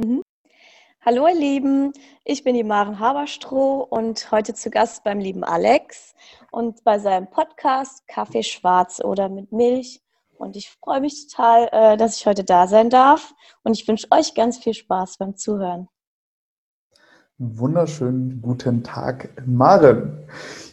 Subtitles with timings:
[0.00, 0.22] Mhm.
[1.02, 1.92] Hallo ihr Lieben,
[2.24, 6.14] ich bin die Maren Haberstroh und heute zu Gast beim lieben Alex
[6.50, 10.00] und bei seinem Podcast Kaffee schwarz oder mit Milch.
[10.38, 14.06] Und ich freue mich total, äh, dass ich heute da sein darf und ich wünsche
[14.10, 15.88] euch ganz viel Spaß beim Zuhören.
[17.36, 20.26] Wunderschönen guten Tag, Maren.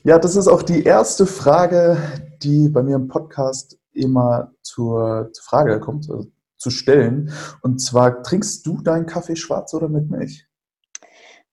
[0.05, 1.97] Ja, das ist auch die erste Frage,
[2.43, 7.31] die bei mir im Podcast immer zur, zur Frage kommt, also zu stellen.
[7.61, 10.47] Und zwar, trinkst du deinen Kaffee schwarz oder mit Milch?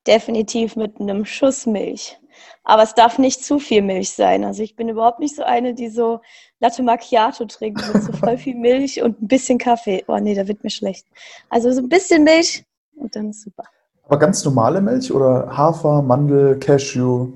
[0.06, 2.18] Definitiv mit einem Schuss Milch.
[2.64, 4.44] Aber es darf nicht zu viel Milch sein.
[4.44, 6.20] Also ich bin überhaupt nicht so eine, die so
[6.60, 10.04] Latte Macchiato trinkt mit so voll viel Milch und ein bisschen Kaffee.
[10.08, 11.06] Oh nee, da wird mir schlecht.
[11.50, 12.64] Also so ein bisschen Milch
[12.96, 13.64] und dann ist super.
[14.06, 17.32] Aber ganz normale Milch oder Hafer, Mandel, Cashew?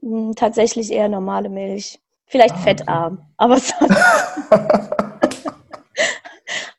[0.00, 2.00] Hm, tatsächlich eher normale Milch.
[2.26, 3.24] Vielleicht ah, fettarm, okay.
[3.36, 5.04] aber sonst.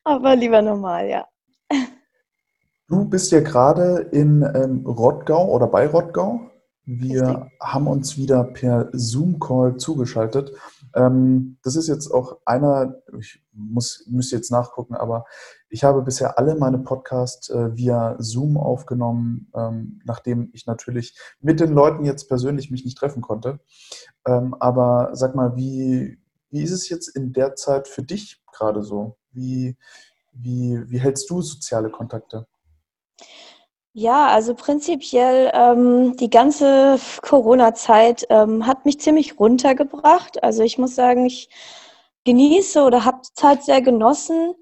[0.06, 1.28] Aber lieber normal, ja.
[2.88, 6.52] Du bist ja gerade in ähm, Rottgau oder bei Rottgau.
[6.86, 7.52] Wir Richtig.
[7.60, 10.52] haben uns wieder per Zoom-Call zugeschaltet.
[10.94, 15.26] Ähm, das ist jetzt auch einer, ich muss, müsste jetzt nachgucken, aber
[15.68, 21.60] ich habe bisher alle meine Podcasts äh, via Zoom aufgenommen, ähm, nachdem ich natürlich mit
[21.60, 23.60] den Leuten jetzt persönlich mich nicht treffen konnte.
[24.28, 26.20] Ähm, aber sag mal, wie,
[26.52, 29.18] wie ist es jetzt in der Zeit für dich gerade so?
[29.36, 29.76] Wie,
[30.34, 32.48] wie, wie hältst du soziale Kontakte?
[33.98, 40.44] Ja, also prinzipiell ähm, die ganze Corona-Zeit ähm, hat mich ziemlich runtergebracht.
[40.44, 41.48] Also ich muss sagen, ich
[42.26, 44.56] genieße oder habe die Zeit sehr genossen.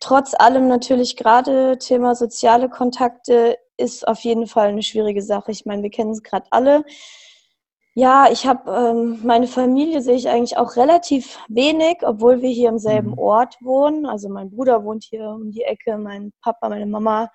[0.00, 5.50] Trotz allem natürlich gerade Thema soziale Kontakte ist auf jeden Fall eine schwierige Sache.
[5.50, 6.84] Ich meine, wir kennen es gerade alle.
[7.96, 12.68] Ja, ich habe ähm, meine Familie sehe ich eigentlich auch relativ wenig, obwohl wir hier
[12.68, 13.18] im selben mhm.
[13.18, 14.04] Ort wohnen.
[14.04, 17.30] Also mein Bruder wohnt hier um die Ecke, mein Papa, meine Mama.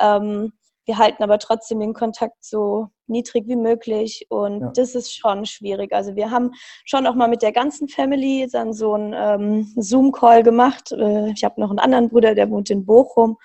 [0.00, 0.54] Ähm,
[0.86, 4.72] wir halten aber trotzdem den Kontakt so niedrig wie möglich und ja.
[4.74, 5.92] das ist schon schwierig.
[5.92, 6.52] Also wir haben
[6.86, 10.92] schon auch mal mit der ganzen Family dann so einen ähm, Zoom-Call gemacht.
[10.92, 13.36] Äh, ich habe noch einen anderen Bruder, der wohnt in Bochum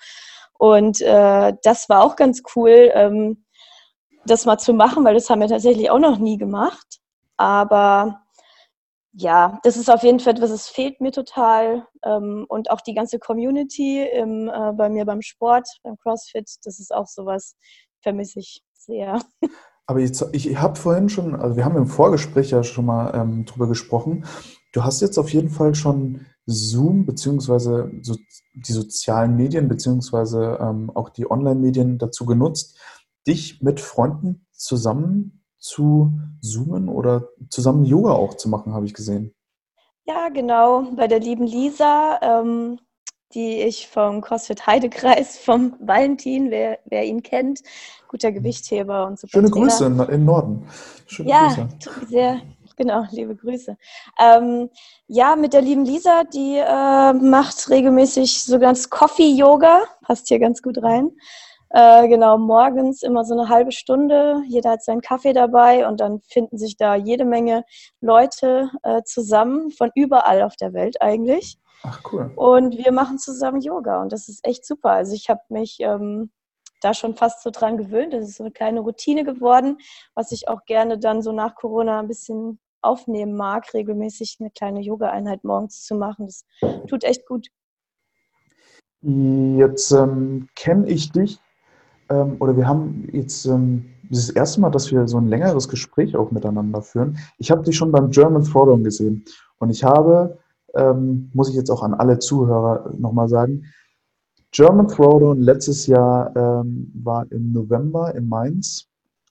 [0.58, 2.90] und äh, das war auch ganz cool.
[4.30, 7.00] Das mal zu machen, weil das haben wir tatsächlich auch noch nie gemacht.
[7.36, 8.22] Aber
[9.12, 11.84] ja, das ist auf jeden Fall etwas, es fehlt mir total.
[12.04, 16.78] Ähm, und auch die ganze Community im, äh, bei mir beim Sport, beim CrossFit, das
[16.78, 17.56] ist auch sowas,
[18.02, 19.20] vermisse ich sehr.
[19.86, 23.44] Aber jetzt, ich habe vorhin schon, also wir haben im Vorgespräch ja schon mal ähm,
[23.46, 24.24] drüber gesprochen.
[24.72, 28.14] Du hast jetzt auf jeden Fall schon Zoom beziehungsweise so
[28.54, 32.78] die sozialen Medien beziehungsweise ähm, auch die Online-Medien dazu genutzt,
[33.26, 39.34] dich mit Freunden zusammen zu zoomen oder zusammen Yoga auch zu machen, habe ich gesehen.
[40.04, 42.80] Ja, genau, bei der lieben Lisa, ähm,
[43.34, 47.60] die ich vom CrossFit Heidekreis, vom Valentin, wer, wer ihn kennt,
[48.08, 49.28] guter Gewichtheber und so.
[49.28, 50.66] Schöne Grüße im Norden.
[51.06, 51.68] Schöne ja, Grüße.
[52.08, 52.40] sehr,
[52.76, 53.76] genau, liebe Grüße.
[54.18, 54.70] Ähm,
[55.06, 60.62] ja, mit der lieben Lisa, die äh, macht regelmäßig so ganz Coffee-Yoga, passt hier ganz
[60.62, 61.12] gut rein.
[61.72, 64.42] Äh, genau, morgens immer so eine halbe Stunde.
[64.46, 67.64] Jeder hat seinen Kaffee dabei und dann finden sich da jede Menge
[68.00, 71.58] Leute äh, zusammen, von überall auf der Welt eigentlich.
[71.84, 72.32] Ach cool.
[72.34, 74.90] Und wir machen zusammen Yoga und das ist echt super.
[74.90, 76.32] Also ich habe mich ähm,
[76.80, 78.12] da schon fast so dran gewöhnt.
[78.12, 79.78] Das ist so eine kleine Routine geworden,
[80.14, 84.80] was ich auch gerne dann so nach Corona ein bisschen aufnehmen mag, regelmäßig eine kleine
[84.80, 86.26] Yoga-Einheit morgens zu machen.
[86.26, 86.44] Das
[86.88, 87.46] tut echt gut.
[89.02, 91.38] Jetzt ähm, kenne ich dich
[92.10, 96.16] ähm, oder wir haben jetzt ähm, dieses erste Mal, dass wir so ein längeres Gespräch
[96.16, 97.16] auch miteinander führen.
[97.38, 99.24] Ich habe dich schon beim German Throwdown gesehen
[99.58, 100.38] und ich habe,
[100.74, 103.64] ähm, muss ich jetzt auch an alle Zuhörer nochmal sagen,
[104.50, 108.88] German Throwdown letztes Jahr ähm, war im November in Mainz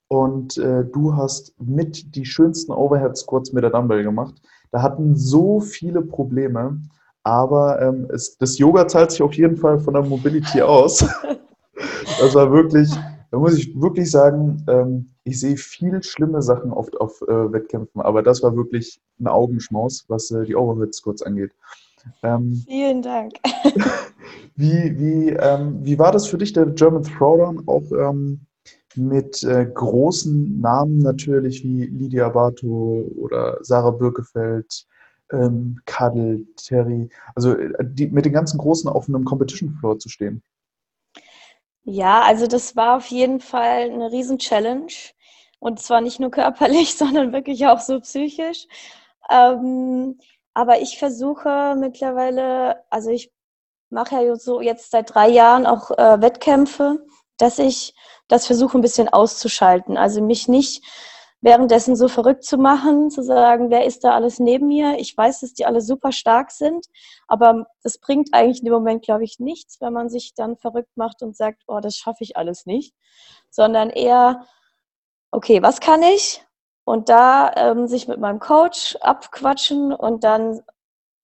[0.08, 4.36] und äh, du hast mit die schönsten Overhead Squats mit der Dumbbell gemacht.
[4.72, 6.80] Da hatten so viele Probleme,
[7.24, 11.06] aber ähm, es, das Yoga zahlt sich auf jeden Fall von der Mobility aus.
[12.20, 12.90] Das war wirklich,
[13.32, 18.02] da muss ich wirklich sagen, ähm, ich sehe viel schlimme Sachen oft auf äh, Wettkämpfen,
[18.02, 21.52] aber das war wirklich ein Augenschmaus, was äh, die Overhead Squats angeht.
[22.24, 23.34] Ähm, Vielen Dank.
[24.56, 27.84] wie, wie, ähm, wie war das für dich, der German Throwdown, auch
[28.96, 34.86] mit äh, großen Namen natürlich wie Lydia Barto oder Sarah Birkefeld,
[35.32, 40.42] ähm, Kadel, Terry, also die, mit den ganzen Großen auf einem Competition Floor zu stehen?
[41.92, 44.94] Ja, also das war auf jeden Fall eine Riesen-Challenge.
[45.60, 48.68] Und zwar nicht nur körperlich, sondern wirklich auch so psychisch.
[49.30, 50.20] Ähm,
[50.54, 53.32] aber ich versuche mittlerweile, also ich
[53.90, 57.00] mache ja so jetzt seit drei Jahren auch äh, Wettkämpfe,
[57.38, 57.96] dass ich
[58.28, 59.98] das versuche ein bisschen auszuschalten.
[59.98, 60.84] Also mich nicht
[61.42, 64.98] währenddessen so verrückt zu machen, zu sagen, wer ist da alles neben mir?
[65.00, 66.88] Ich weiß, dass die alle super stark sind,
[67.28, 71.22] aber das bringt eigentlich dem Moment, glaube ich, nichts, wenn man sich dann verrückt macht
[71.22, 72.94] und sagt, oh, das schaffe ich alles nicht,
[73.50, 74.46] sondern eher,
[75.32, 76.46] okay, was kann ich?
[76.84, 80.62] Und da ähm, sich mit meinem Coach abquatschen und dann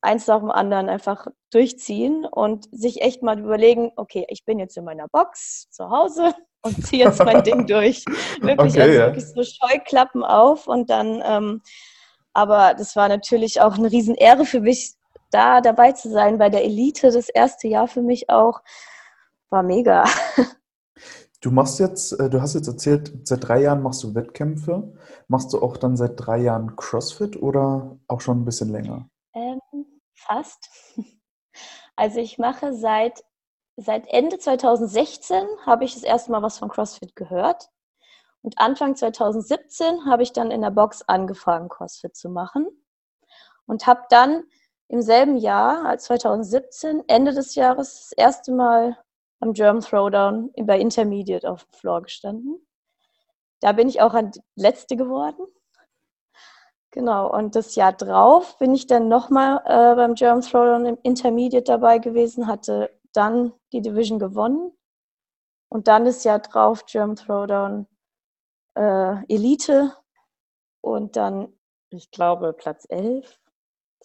[0.01, 4.75] eins nach dem anderen einfach durchziehen und sich echt mal überlegen, okay, ich bin jetzt
[4.75, 8.03] in meiner Box zu Hause und ziehe jetzt mein Ding durch.
[8.41, 9.05] Wirklich, Okay, also ja.
[9.07, 11.61] wirklich so Scheuklappen auf und dann, ähm,
[12.33, 14.95] aber das war natürlich auch eine Riesenehre für mich,
[15.31, 17.11] da dabei zu sein bei der Elite.
[17.11, 18.61] Das erste Jahr für mich auch
[19.49, 20.03] war mega.
[21.41, 24.95] Du machst jetzt, äh, du hast jetzt erzählt, seit drei Jahren machst du Wettkämpfe.
[25.27, 29.07] Machst du auch dann seit drei Jahren CrossFit oder auch schon ein bisschen länger?
[29.35, 29.59] Ähm,
[30.15, 30.67] fast.
[31.95, 33.23] Also ich mache seit,
[33.77, 37.69] seit Ende 2016 habe ich das erste Mal was von CrossFit gehört.
[38.41, 42.67] Und Anfang 2017 habe ich dann in der Box angefangen, CrossFit zu machen.
[43.65, 44.43] Und habe dann
[44.87, 48.97] im selben Jahr, als 2017, Ende des Jahres, das erste Mal
[49.39, 52.65] am German Throwdown bei Intermediate auf dem Floor gestanden.
[53.61, 55.43] Da bin ich auch an Letzte geworden.
[56.95, 61.65] Genau, und das Jahr drauf bin ich dann nochmal äh, beim German Throwdown im Intermediate
[61.65, 64.71] dabei gewesen, hatte dann die Division gewonnen.
[65.67, 67.85] Und dann das Jahr drauf German Throwdown
[68.75, 69.91] äh, Elite.
[70.79, 71.49] Und dann,
[71.89, 73.41] ich glaube, Platz 11,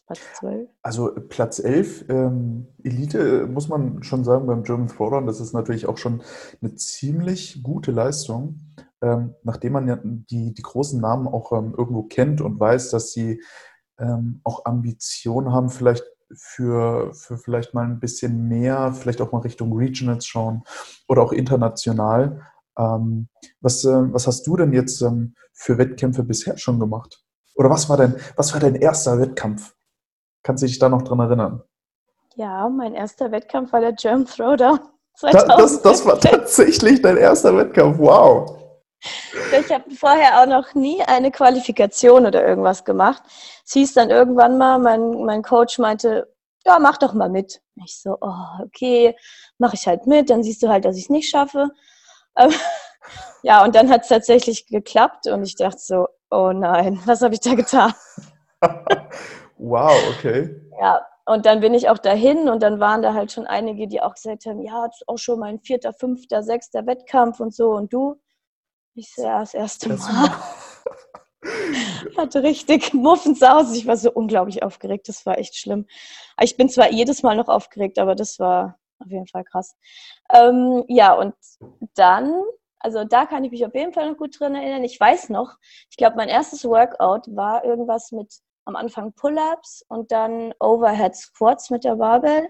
[0.06, 0.68] Platz 12.
[0.82, 5.52] Also Platz 11, ähm, Elite, äh, muss man schon sagen, beim German Throwdown, das ist
[5.52, 6.24] natürlich auch schon
[6.60, 8.58] eine ziemlich gute Leistung,
[9.02, 13.12] ähm, nachdem man ja die, die großen Namen auch ähm, irgendwo kennt und weiß, dass
[13.12, 13.42] sie
[13.98, 19.40] ähm, auch Ambitionen haben, vielleicht für, für vielleicht mal ein bisschen mehr, vielleicht auch mal
[19.40, 20.62] Richtung Regionals schauen
[21.08, 22.42] oder auch international.
[22.78, 23.28] Ähm,
[23.60, 27.22] was, äh, was hast du denn jetzt ähm, für Wettkämpfe bisher schon gemacht?
[27.56, 29.74] Oder was war dein, was war dein erster Wettkampf?
[30.42, 31.62] Kannst du dich da noch dran erinnern?
[32.36, 34.78] Ja, mein erster Wettkampf war der German Throwdown
[35.20, 36.30] Da, das, das war 2017.
[36.30, 37.98] tatsächlich dein erster Wettkampf.
[37.98, 38.60] Wow.
[39.02, 43.22] Ich habe vorher auch noch nie eine Qualifikation oder irgendwas gemacht.
[43.64, 46.32] Es hieß dann irgendwann mal, mein, mein Coach meinte,
[46.66, 47.62] ja, mach doch mal mit.
[47.84, 49.16] Ich so, oh, okay,
[49.58, 51.70] mache ich halt mit, dann siehst du halt, dass ich es nicht schaffe.
[52.36, 52.52] Ähm,
[53.42, 57.34] ja, und dann hat es tatsächlich geklappt und ich dachte so, oh nein, was habe
[57.34, 57.94] ich da getan?
[59.56, 60.54] Wow, okay.
[60.80, 64.00] Ja, und dann bin ich auch dahin und dann waren da halt schon einige, die
[64.00, 67.70] auch gesagt haben, ja, das ist auch schon mein vierter, fünfter, sechster Wettkampf und so
[67.70, 68.20] und du?
[68.94, 70.30] Ich ja, das erste Das- Mal.
[72.16, 73.74] hatte richtig Muffens aus.
[73.74, 75.08] Ich war so unglaublich aufgeregt.
[75.08, 75.86] Das war echt schlimm.
[76.40, 79.74] Ich bin zwar jedes Mal noch aufgeregt, aber das war auf jeden Fall krass.
[80.32, 81.34] Ähm, ja, und
[81.94, 82.34] dann,
[82.78, 84.84] also da kann ich mich auf jeden Fall noch gut drin erinnern.
[84.84, 85.56] Ich weiß noch,
[85.90, 88.32] ich glaube, mein erstes Workout war irgendwas mit
[88.66, 92.48] am Anfang Pull-ups und dann Overhead Squats mit der Barbell.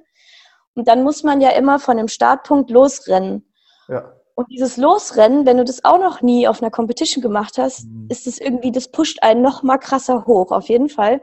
[0.74, 3.52] Und dann muss man ja immer von dem Startpunkt losrennen.
[3.88, 4.12] Ja.
[4.40, 8.06] Und dieses Losrennen, wenn du das auch noch nie auf einer Competition gemacht hast, Mhm.
[8.08, 10.50] ist es irgendwie, das pusht einen noch mal krasser hoch.
[10.50, 11.20] Auf jeden Fall.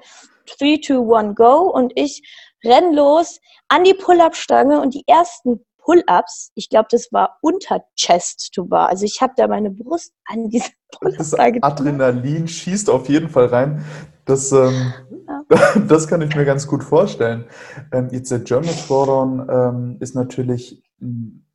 [0.60, 1.62] 3, 2, 1, go.
[1.72, 2.22] Und ich
[2.64, 8.52] renn los an die Pull-Up-Stange und die ersten Pull-Ups, ich glaube, das war unter Chest
[8.54, 8.90] to Bar.
[8.90, 10.70] Also ich habe da meine Brust an diese
[11.00, 11.64] Pull-Up-Stange.
[11.64, 13.84] Adrenalin schießt auf jeden Fall rein.
[14.26, 14.94] Das, ähm,
[15.28, 15.44] Ja.
[15.88, 17.46] das kann ich mir ganz gut vorstellen.
[17.92, 21.47] Ähm, jetzt der German Throwdown ähm, ist natürlich ein,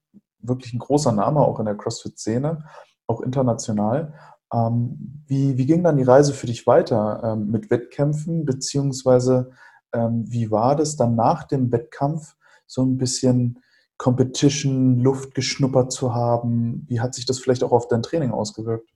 [0.42, 2.64] wirklich ein großer Name auch in der CrossFit-Szene,
[3.06, 4.14] auch international.
[4.52, 9.50] Ähm, wie, wie ging dann die Reise für dich weiter ähm, mit Wettkämpfen, beziehungsweise
[9.92, 13.62] ähm, wie war das dann nach dem Wettkampf, so ein bisschen
[13.98, 16.84] Competition, Luft geschnuppert zu haben?
[16.88, 18.90] Wie hat sich das vielleicht auch auf dein Training ausgewirkt?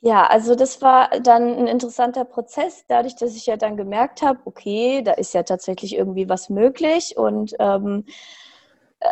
[0.00, 4.38] Ja, also das war dann ein interessanter Prozess, dadurch, dass ich ja dann gemerkt habe,
[4.44, 8.04] okay, da ist ja tatsächlich irgendwie was möglich und ähm,
[9.00, 9.10] äh,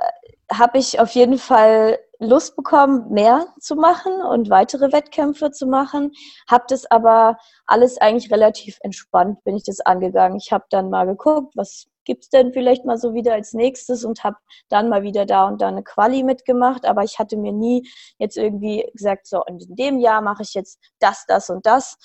[0.52, 6.12] habe ich auf jeden Fall Lust bekommen, mehr zu machen und weitere Wettkämpfe zu machen.
[6.48, 10.36] Habe das aber alles eigentlich relativ entspannt, bin ich das angegangen.
[10.36, 14.22] Ich habe dann mal geguckt, was gibt's denn vielleicht mal so wieder als nächstes und
[14.22, 14.36] habe
[14.68, 16.84] dann mal wieder da und da eine Quali mitgemacht.
[16.86, 20.78] Aber ich hatte mir nie jetzt irgendwie gesagt, so in dem Jahr mache ich jetzt
[21.00, 21.98] das, das und das.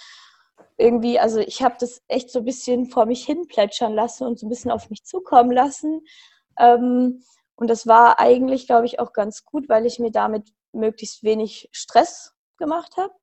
[0.77, 4.39] Irgendwie, also ich habe das echt so ein bisschen vor mich hin plätschern lassen und
[4.39, 6.01] so ein bisschen auf mich zukommen lassen.
[6.59, 7.23] Ähm,
[7.57, 11.69] und das war eigentlich, glaube ich, auch ganz gut, weil ich mir damit möglichst wenig
[11.73, 13.13] Stress gemacht habe.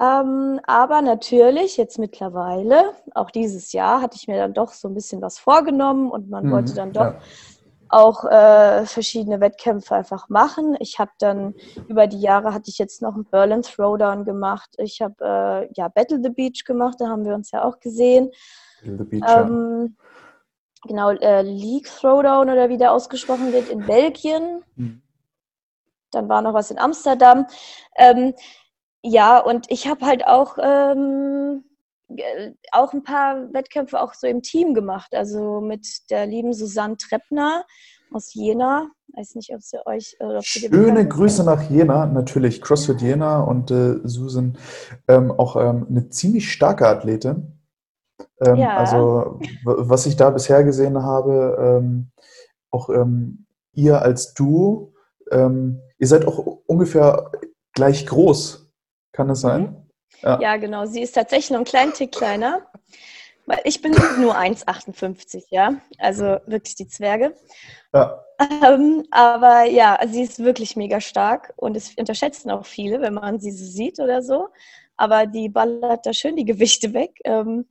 [0.00, 4.94] Ähm, aber natürlich, jetzt mittlerweile, auch dieses Jahr, hatte ich mir dann doch so ein
[4.94, 7.20] bisschen was vorgenommen und man Mhm, wollte dann doch ja.
[7.88, 10.76] auch äh, verschiedene Wettkämpfe einfach machen.
[10.80, 11.54] Ich habe dann
[11.88, 14.70] über die Jahre hatte ich jetzt noch einen Berlin Throwdown gemacht.
[14.78, 18.30] Ich habe äh, ja Battle the Beach gemacht, da haben wir uns ja auch gesehen.
[18.80, 20.07] Battle the Beach, ähm, ja.
[20.84, 24.62] Genau, äh, League Throwdown oder wie der ausgesprochen wird in Belgien.
[24.76, 25.02] Mhm.
[26.10, 27.46] Dann war noch was in Amsterdam.
[27.96, 28.34] Ähm,
[29.02, 31.64] ja, und ich habe halt auch ähm,
[32.72, 35.14] auch ein paar Wettkämpfe auch so im Team gemacht.
[35.14, 37.64] Also mit der lieben Susanne Treppner
[38.12, 38.88] aus Jena.
[39.14, 40.16] Weiß nicht, ob sie euch.
[40.20, 42.62] Ob sie Schöne Grüße nach Jena, natürlich.
[42.62, 44.56] CrossFit Jena und äh, Susan,
[45.08, 47.57] ähm, auch ähm, eine ziemlich starke Athletin.
[48.44, 48.76] Ähm, ja.
[48.76, 52.10] Also, was ich da bisher gesehen habe, ähm,
[52.70, 54.92] auch ähm, ihr als Duo,
[55.30, 57.30] ähm, ihr seid auch ungefähr
[57.74, 58.70] gleich groß.
[59.12, 59.62] Kann das sein?
[59.62, 59.88] Mhm.
[60.22, 60.40] Ja.
[60.40, 60.86] ja, genau.
[60.86, 62.66] Sie ist tatsächlich noch einen kleinen Tick kleiner.
[63.46, 65.74] Weil ich bin nur 1,58, ja.
[65.98, 67.34] Also wirklich die Zwerge.
[67.94, 68.22] Ja.
[68.38, 73.40] Ähm, aber ja, sie ist wirklich mega stark und es unterschätzen auch viele, wenn man
[73.40, 74.48] sie so sieht oder so.
[74.96, 77.18] Aber die ballert da schön die Gewichte weg.
[77.24, 77.66] Ähm,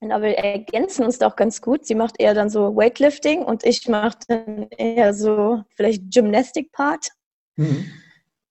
[0.00, 1.86] aber wir ergänzen uns da auch ganz gut.
[1.86, 7.08] Sie macht eher dann so Weightlifting und ich mache dann eher so vielleicht Gymnastic-Part.
[7.56, 7.86] Mhm.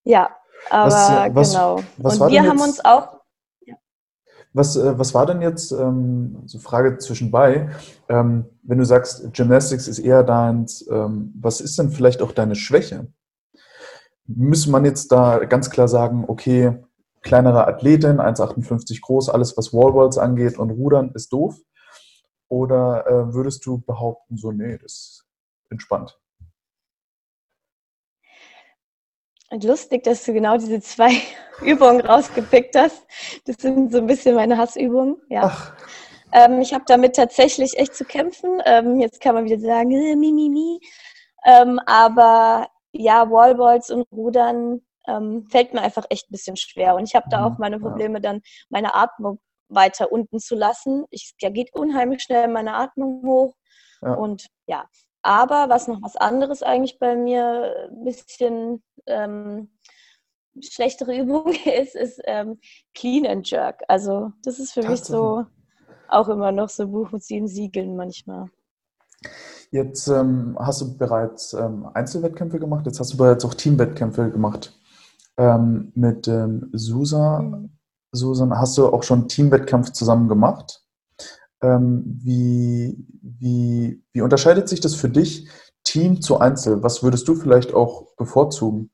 [0.04, 0.36] Ja,
[0.70, 1.84] aber was, was, genau.
[1.98, 3.18] Was und wir haben uns auch
[4.58, 7.70] was, äh, was war denn jetzt, ähm, so Frage zwischenbei,
[8.10, 12.56] ähm, wenn du sagst, Gymnastics ist eher deins, ähm, was ist denn vielleicht auch deine
[12.56, 13.08] Schwäche?
[14.25, 16.75] Müsste man jetzt da ganz klar sagen, okay,
[17.27, 21.55] kleinere Athletin, 1,58 groß, alles was Wallballs angeht und Rudern ist doof?
[22.48, 25.25] Oder äh, würdest du behaupten, so, nee, das ist
[25.69, 26.17] entspannt?
[29.50, 31.12] Und lustig, dass du genau diese zwei
[31.62, 33.05] Übungen rausgepickt hast.
[33.46, 35.17] Das sind so ein bisschen meine Hassübungen.
[35.29, 35.75] Ja.
[36.31, 38.62] Ähm, ich habe damit tatsächlich echt zu kämpfen.
[38.65, 40.79] Ähm, jetzt kann man wieder sagen, äh, mi, mi, mi.
[41.46, 46.96] Ähm, aber ja, Wallballs und Rudern ähm, fällt mir einfach echt ein bisschen schwer.
[46.96, 47.58] Und ich habe da auch mhm.
[47.60, 51.06] meine Probleme, dann meine Atmung weiter unten zu lassen.
[51.10, 53.56] Ich, ja, geht unheimlich schnell meine Atmung hoch.
[54.02, 54.14] Ja.
[54.14, 54.86] Und ja,
[55.22, 59.72] aber was noch was anderes eigentlich bei mir ein bisschen ähm,
[60.62, 62.60] schlechtere Übung ist, ist ähm,
[62.94, 63.82] Clean and Jerk.
[63.88, 65.46] Also das ist für mich so
[66.10, 68.46] auch immer noch so Buch mit sieben Siegeln manchmal.
[69.72, 74.74] Jetzt ähm, hast du bereits ähm, Einzelwettkämpfe gemacht, jetzt hast du bereits auch Teamwettkämpfe gemacht.
[75.38, 77.77] Ähm, mit ähm, Susan.
[78.12, 80.82] Susan, hast du auch schon Teamwettkampf zusammen gemacht?
[81.62, 85.48] Ähm, wie, wie, wie unterscheidet sich das für dich
[85.84, 86.84] Team zu Einzel?
[86.84, 88.91] Was würdest du vielleicht auch bevorzugen?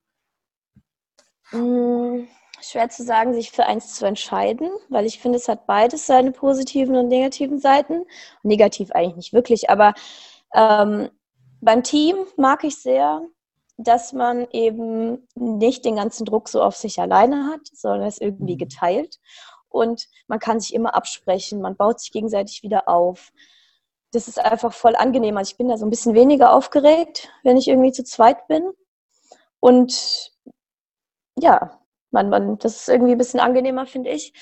[1.50, 2.28] Hm,
[2.62, 6.32] schwer zu sagen, sich für eins zu entscheiden, weil ich finde, es hat beides seine
[6.32, 8.06] positiven und negativen Seiten.
[8.44, 9.94] Negativ eigentlich nicht wirklich, aber
[10.54, 11.10] ähm,
[11.62, 13.22] beim Team mag ich sehr,
[13.78, 18.54] dass man eben nicht den ganzen Druck so auf sich alleine hat, sondern es irgendwie
[18.54, 18.60] mhm.
[18.60, 19.20] geteilt
[19.74, 23.34] und man kann sich immer absprechen, man baut sich gegenseitig wieder auf.
[24.12, 25.36] Das ist einfach voll angenehm.
[25.36, 28.72] Also ich bin da so ein bisschen weniger aufgeregt, wenn ich irgendwie zu zweit bin.
[29.60, 30.32] Und
[31.40, 31.80] ja,
[32.12, 34.34] man, man, das ist irgendwie ein bisschen angenehmer, finde ich.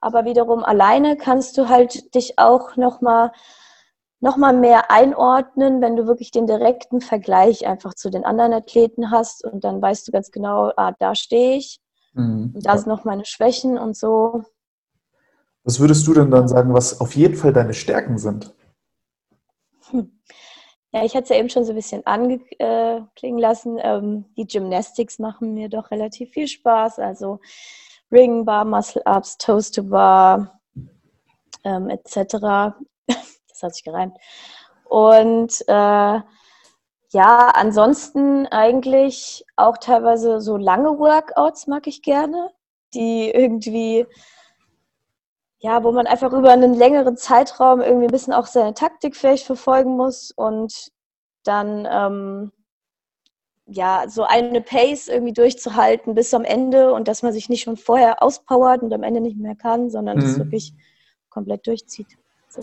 [0.00, 3.34] Aber wiederum alleine kannst du halt dich auch nochmal noch
[4.38, 9.44] mal mehr einordnen, wenn du wirklich den direkten Vergleich einfach zu den anderen Athleten hast
[9.44, 11.78] und dann weißt du ganz genau, ah, da stehe ich,
[12.14, 12.52] mhm.
[12.54, 14.42] und da sind noch meine Schwächen und so.
[15.62, 18.54] Was würdest du denn dann sagen, was auf jeden Fall deine Stärken sind?
[19.90, 20.10] Hm.
[20.92, 23.78] Ja, ich hatte es ja eben schon so ein bisschen anklingen lassen.
[23.82, 26.98] Ähm, die Gymnastics machen mir doch relativ viel Spaß.
[26.98, 27.40] Also
[28.12, 30.60] Ring Bar, Muscle Ups, Toast to Bar
[31.64, 32.76] ähm, etc.
[33.54, 34.18] das hat sich gereimt.
[34.84, 36.20] Und äh,
[37.10, 42.50] ja, ansonsten eigentlich auch teilweise so lange Workouts mag ich gerne,
[42.92, 44.06] die irgendwie
[45.64, 49.46] ja, wo man einfach über einen längeren Zeitraum irgendwie ein bisschen auch seine Taktik vielleicht
[49.46, 50.92] verfolgen muss und
[51.42, 52.52] dann ähm,
[53.64, 57.78] ja so eine Pace irgendwie durchzuhalten bis am Ende und dass man sich nicht schon
[57.78, 60.36] vorher auspowert und am Ende nicht mehr kann, sondern mhm.
[60.36, 60.74] wirklich
[61.30, 62.18] komplett durchzieht.
[62.50, 62.60] So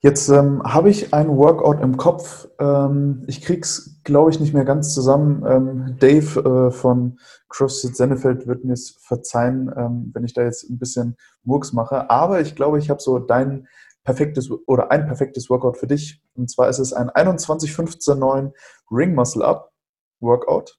[0.00, 2.48] Jetzt ähm, habe ich ein Workout im Kopf.
[2.58, 5.44] Ähm, ich krieg's, glaube ich, nicht mehr ganz zusammen.
[5.46, 10.68] Ähm, Dave äh, von CrossFit Sennefeld wird mir es verzeihen, ähm, wenn ich da jetzt
[10.68, 12.10] ein bisschen Murks mache.
[12.10, 13.66] Aber ich glaube, ich habe so dein
[14.04, 16.22] perfektes oder ein perfektes Workout für dich.
[16.34, 18.52] Und zwar ist es ein 21-15-9
[18.90, 19.72] Ring Muscle Up
[20.20, 20.78] Workout.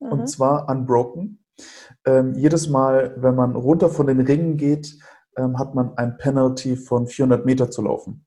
[0.00, 0.12] Mhm.
[0.12, 1.44] Und zwar unbroken.
[2.04, 4.98] Ähm, jedes Mal, wenn man runter von den Ringen geht,
[5.36, 8.24] ähm, hat man ein Penalty von 400 Meter zu laufen.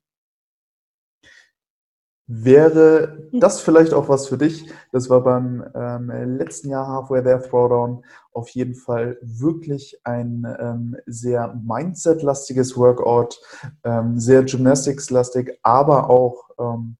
[2.27, 4.71] wäre das vielleicht auch was für dich.
[4.91, 10.97] Das war beim ähm, letzten Jahr Halfway There Throwdown auf jeden Fall wirklich ein ähm,
[11.05, 13.39] sehr Mindset-lastiges Workout,
[13.83, 16.97] ähm, sehr Gymnastics-lastig, aber auch ähm,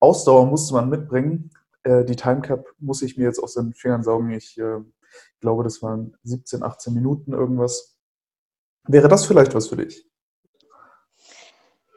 [0.00, 1.50] Ausdauer musste man mitbringen.
[1.82, 4.30] Äh, die Time Cap muss ich mir jetzt aus den Fingern saugen.
[4.30, 4.78] Ich äh,
[5.40, 7.97] glaube, das waren 17, 18 Minuten irgendwas.
[8.88, 10.04] Wäre das vielleicht was für dich?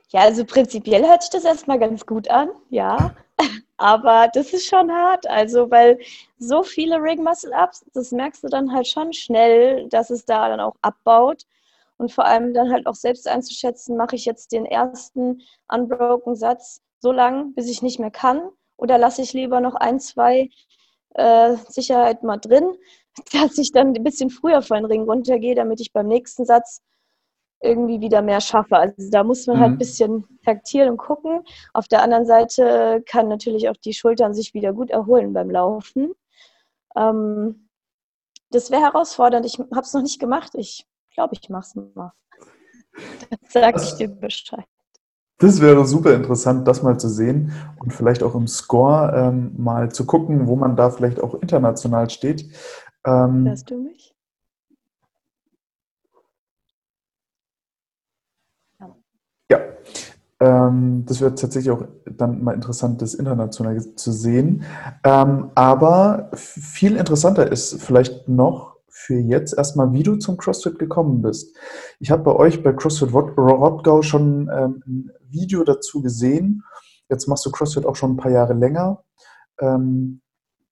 [0.09, 3.15] Ja, also prinzipiell hört sich das erstmal ganz gut an, ja.
[3.77, 5.97] Aber das ist schon hart, also weil
[6.37, 10.49] so viele Ring Muscle Ups, das merkst du dann halt schon schnell, dass es da
[10.49, 11.45] dann auch abbaut.
[11.97, 16.81] Und vor allem dann halt auch selbst einzuschätzen, mache ich jetzt den ersten Unbroken Satz
[16.99, 20.49] so lang, bis ich nicht mehr kann, oder lasse ich lieber noch ein, zwei
[21.15, 22.75] äh, Sicherheit mal drin,
[23.33, 26.81] dass ich dann ein bisschen früher von den Ring runtergehe, damit ich beim nächsten Satz
[27.63, 28.75] irgendwie wieder mehr schaffe.
[28.75, 29.63] Also da muss man halt mhm.
[29.63, 31.43] halt ein bisschen taktieren und gucken.
[31.73, 36.13] Auf der anderen Seite kann natürlich auch die Schultern sich wieder gut erholen beim Laufen.
[36.95, 37.69] Ähm,
[38.49, 39.45] das wäre herausfordernd.
[39.45, 40.53] Ich habe es noch nicht gemacht.
[40.55, 42.13] Ich glaube, ich mache es mal.
[43.29, 44.65] Dann sage ich dir Bescheid.
[45.41, 49.91] Das wäre super interessant, das mal zu sehen und vielleicht auch im Score ähm, mal
[49.91, 52.45] zu gucken, wo man da vielleicht auch international steht.
[53.03, 54.13] Ähm, Hörst du mich?
[59.49, 59.59] Ja,
[60.39, 64.63] ähm, das wird tatsächlich auch dann mal interessant, das international zu sehen.
[65.03, 68.70] Ähm, aber viel interessanter ist vielleicht noch
[69.05, 71.55] für jetzt erstmal, wie du zum CrossFit gekommen bist.
[71.99, 76.63] Ich habe bei euch bei CrossFit Rottgau schon ähm, ein Video dazu gesehen.
[77.09, 79.03] Jetzt machst du CrossFit auch schon ein paar Jahre länger.
[79.59, 80.21] Ähm,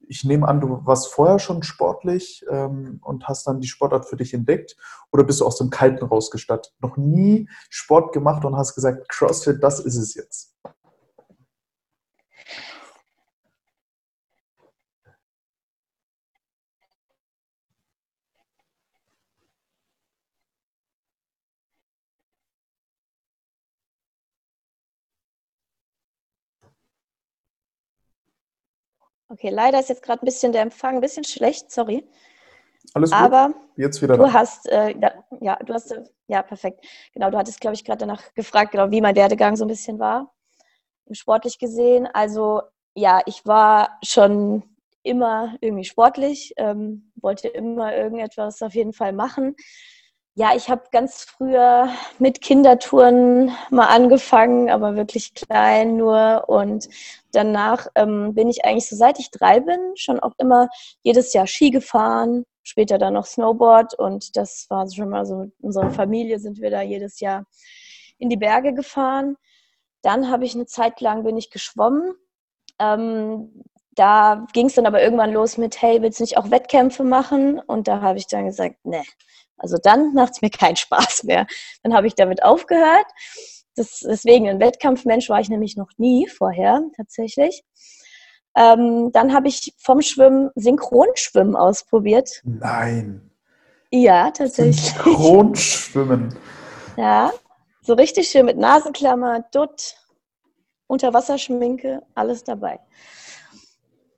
[0.07, 4.17] ich nehme an, du warst vorher schon sportlich ähm, und hast dann die Sportart für
[4.17, 4.75] dich entdeckt
[5.11, 6.73] oder bist du aus dem Kalten rausgestattet?
[6.79, 10.55] Noch nie Sport gemacht und hast gesagt, CrossFit, das ist es jetzt.
[29.29, 32.03] Okay, leider ist jetzt gerade ein bisschen der Empfang ein bisschen schlecht, sorry.
[32.93, 33.19] Alles gut.
[33.19, 34.17] Aber jetzt wieder.
[34.17, 34.33] Du da.
[34.33, 34.95] hast, äh,
[35.39, 35.95] ja, du hast,
[36.27, 36.83] ja, perfekt.
[37.13, 39.99] Genau, du hattest, glaube ich, gerade danach gefragt, genau, wie mein Werdegang so ein bisschen
[39.99, 40.33] war,
[41.11, 42.07] sportlich gesehen.
[42.11, 42.61] Also,
[42.95, 44.63] ja, ich war schon
[45.03, 49.55] immer irgendwie sportlich, ähm, wollte immer irgendetwas auf jeden Fall machen.
[50.39, 56.45] Ja, ich habe ganz früher mit Kindertouren mal angefangen, aber wirklich klein nur.
[56.47, 56.87] Und
[57.33, 60.69] danach ähm, bin ich eigentlich so seit ich drei bin schon auch immer
[61.01, 63.95] jedes Jahr Ski gefahren, später dann noch Snowboard.
[63.95, 67.43] Und das war schon mal so mit unserer Familie sind wir da jedes Jahr
[68.17, 69.35] in die Berge gefahren.
[70.03, 72.13] Dann habe ich eine Zeit lang bin ich geschwommen.
[72.79, 77.03] Ähm, da ging es dann aber irgendwann los mit, hey, willst du nicht auch Wettkämpfe
[77.03, 77.59] machen?
[77.59, 79.03] Und da habe ich dann gesagt, ne,
[79.59, 81.47] also dann macht es mir keinen Spaß mehr.
[81.83, 83.07] Dann habe ich damit aufgehört.
[83.75, 87.63] Das, deswegen ein Wettkampfmensch war ich nämlich noch nie vorher tatsächlich.
[88.55, 92.41] Ähm, dann habe ich vom Schwimmen Synchronschwimmen ausprobiert.
[92.43, 93.29] Nein.
[93.91, 94.93] Ja, tatsächlich.
[94.93, 96.35] Synchronschwimmen.
[96.97, 97.31] Ja,
[97.81, 99.95] so richtig schön mit Nasenklammer, Dutt,
[100.87, 102.79] Unterwasserschminke, alles dabei.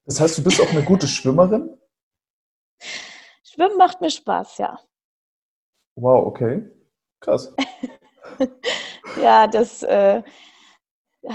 [0.06, 1.78] Das heißt, du bist auch eine gute Schwimmerin?
[3.44, 4.80] Schwimmen macht mir Spaß, ja.
[5.96, 6.64] Wow, okay.
[7.20, 7.54] Krass.
[9.22, 10.24] ja, das äh,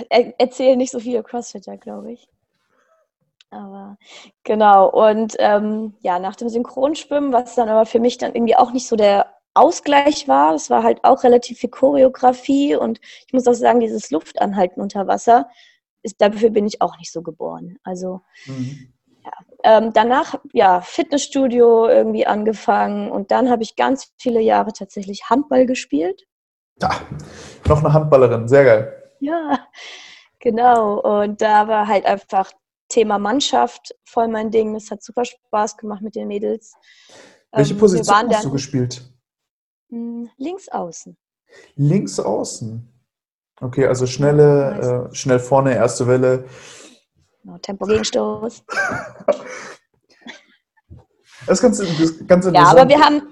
[0.08, 2.28] erzählen nicht so viele Crossfitter, glaube ich.
[3.50, 3.96] Aber
[4.42, 8.72] genau, und ähm, ja, nach dem Synchronschwimmen, was dann aber für mich dann irgendwie auch
[8.72, 13.46] nicht so der Ausgleich war, es war halt auch relativ viel Choreografie und ich muss
[13.46, 15.48] auch sagen, dieses Luftanhalten unter Wasser,
[16.02, 17.78] ist, dafür bin ich auch nicht so geboren.
[17.82, 18.92] Also mhm.
[19.68, 25.66] Ähm, danach ja Fitnessstudio irgendwie angefangen und dann habe ich ganz viele Jahre tatsächlich Handball
[25.66, 26.22] gespielt.
[26.80, 27.00] Ja,
[27.66, 29.10] noch eine Handballerin, sehr geil.
[29.18, 29.66] Ja,
[30.38, 31.00] genau.
[31.00, 32.52] Und da war halt einfach
[32.88, 34.76] Thema Mannschaft voll mein Ding.
[34.76, 36.74] Es hat super Spaß gemacht mit den Mädels.
[37.50, 39.02] Welche ähm, Position hast du gespielt?
[39.90, 41.16] Hm, links außen.
[41.74, 42.88] Links außen.
[43.60, 46.44] Okay, also schnelle, äh, schnell vorne, erste Welle.
[47.46, 48.64] Genau, Tempo Gegenstoß.
[51.46, 52.56] das ist ganz, das ist ganz interessant.
[52.56, 53.22] Ja, aber wir haben,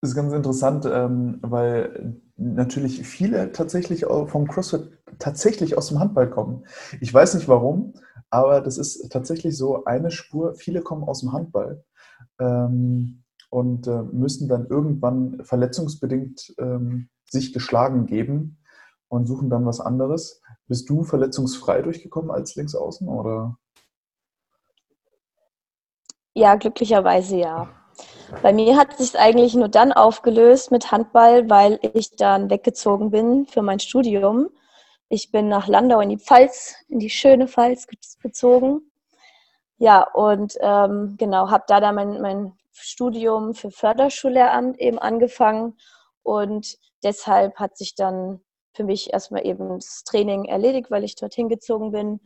[0.00, 6.28] Das ist ganz interessant, ähm, weil natürlich viele tatsächlich vom CrossFit tatsächlich aus dem Handball
[6.28, 6.66] kommen.
[7.00, 7.94] Ich weiß nicht warum,
[8.28, 10.54] aber das ist tatsächlich so eine Spur.
[10.56, 11.84] Viele kommen aus dem Handball
[12.38, 18.58] ähm, und äh, müssen dann irgendwann verletzungsbedingt ähm, sich geschlagen geben
[19.14, 20.42] und suchen dann was anderes.
[20.66, 23.56] Bist du verletzungsfrei durchgekommen als Linksaußen oder?
[26.34, 27.68] Ja, glücklicherweise ja.
[28.42, 33.46] Bei mir hat sich eigentlich nur dann aufgelöst mit Handball, weil ich dann weggezogen bin
[33.46, 34.48] für mein Studium.
[35.08, 37.86] Ich bin nach Landau in die Pfalz, in die schöne Pfalz
[38.20, 38.90] gezogen.
[39.78, 45.76] Ja, und ähm, genau, habe da dann mein, mein Studium für Förderschullehramt eben angefangen
[46.22, 48.40] und deshalb hat sich dann
[48.74, 52.20] für mich erstmal eben das Training erledigt, weil ich dorthin gezogen bin.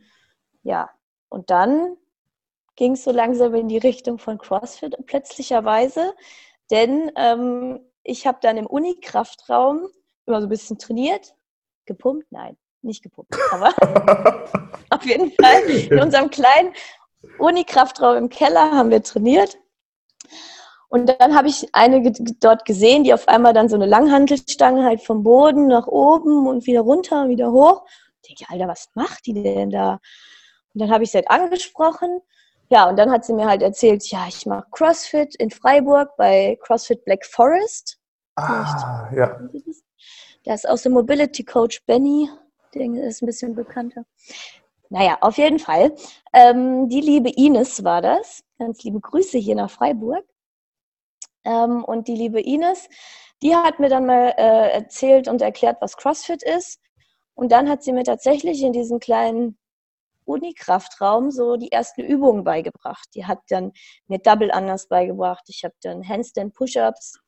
[0.63, 0.89] Ja,
[1.29, 1.95] und dann
[2.75, 6.13] ging es so langsam in die Richtung von CrossFit plötzlicherweise,
[6.71, 9.87] denn ähm, ich habe dann im Uni-Kraftraum
[10.25, 11.35] immer so ein bisschen trainiert,
[11.85, 13.73] gepumpt, nein, nicht gepumpt, aber
[14.89, 16.73] auf jeden Fall in unserem kleinen
[17.37, 19.57] Uni-Kraftraum im Keller haben wir trainiert.
[20.89, 25.01] Und dann habe ich eine dort gesehen, die auf einmal dann so eine Langhantelstange halt
[25.01, 27.85] vom Boden nach oben und wieder runter und wieder hoch.
[28.21, 29.99] Ich denke, Alter, was macht die denn da?
[30.73, 32.21] Und dann habe ich sie halt angesprochen.
[32.69, 36.57] Ja, und dann hat sie mir halt erzählt, ja, ich mache CrossFit in Freiburg bei
[36.61, 37.99] CrossFit Black Forest.
[38.35, 39.39] Ah, ja.
[40.43, 42.29] Da ist auch so Mobility Coach Benny,
[42.73, 44.05] der ist ein bisschen bekannter.
[44.89, 45.93] Naja, auf jeden Fall.
[46.33, 48.43] Ähm, die liebe Ines war das.
[48.57, 50.25] Ganz liebe Grüße hier nach Freiburg.
[51.43, 52.87] Ähm, und die liebe Ines,
[53.41, 56.79] die hat mir dann mal äh, erzählt und erklärt, was CrossFit ist.
[57.33, 59.57] Und dann hat sie mir tatsächlich in diesem kleinen
[60.25, 63.07] Uni-Kraftraum so die ersten Übungen beigebracht.
[63.15, 63.71] Die hat dann
[64.07, 65.43] mir Double Anders beigebracht.
[65.47, 67.19] Ich habe dann Handstand Push-Ups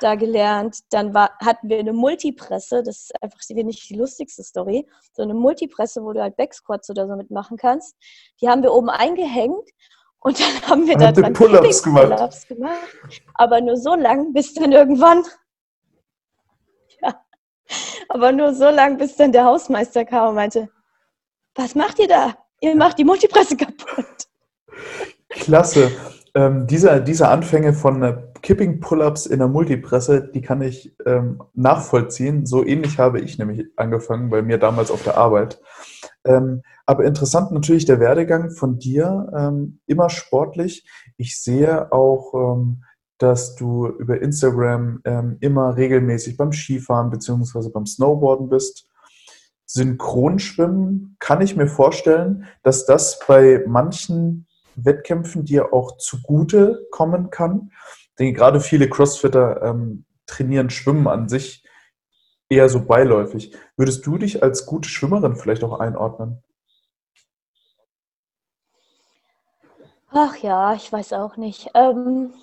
[0.00, 0.78] da gelernt.
[0.90, 5.34] Dann war, hatten wir eine Multipresse, das ist einfach nicht die lustigste Story, so eine
[5.34, 7.96] Multipresse, wo du halt Backsquats oder so mitmachen kannst.
[8.40, 9.68] Die haben wir oben eingehängt
[10.22, 12.16] und dann haben wir da dran Pull-ups gemacht.
[12.16, 12.86] Pull gemacht.
[13.34, 15.22] Aber nur so lang, bis dann irgendwann,
[17.02, 17.14] ja,
[18.08, 20.68] aber nur so lang, bis dann der Hausmeister kam und meinte,
[21.54, 22.34] was macht ihr da?
[22.60, 24.06] Ihr macht die Multipresse kaputt.
[25.28, 25.90] Klasse.
[26.34, 31.42] Ähm, diese, diese Anfänge von äh, Kipping Pull-ups in der Multipresse, die kann ich ähm,
[31.52, 32.46] nachvollziehen.
[32.46, 35.60] So ähnlich habe ich nämlich angefangen bei mir damals auf der Arbeit.
[36.24, 40.86] Ähm, aber interessant natürlich der Werdegang von dir, ähm, immer sportlich.
[41.16, 42.84] Ich sehe auch, ähm,
[43.18, 47.70] dass du über Instagram ähm, immer regelmäßig beim Skifahren bzw.
[47.70, 48.88] beim Snowboarden bist.
[49.66, 57.70] Synchronschwimmen kann ich mir vorstellen, dass das bei manchen Wettkämpfen dir auch zugute kommen kann.
[58.18, 61.64] Denke, gerade viele Crossfitter ähm, trainieren Schwimmen an sich
[62.52, 63.54] eher so beiläufig.
[63.76, 66.42] Würdest du dich als gute Schwimmerin vielleicht auch einordnen?
[70.10, 71.70] Ach ja, ich weiß auch nicht.
[71.74, 72.34] Ähm,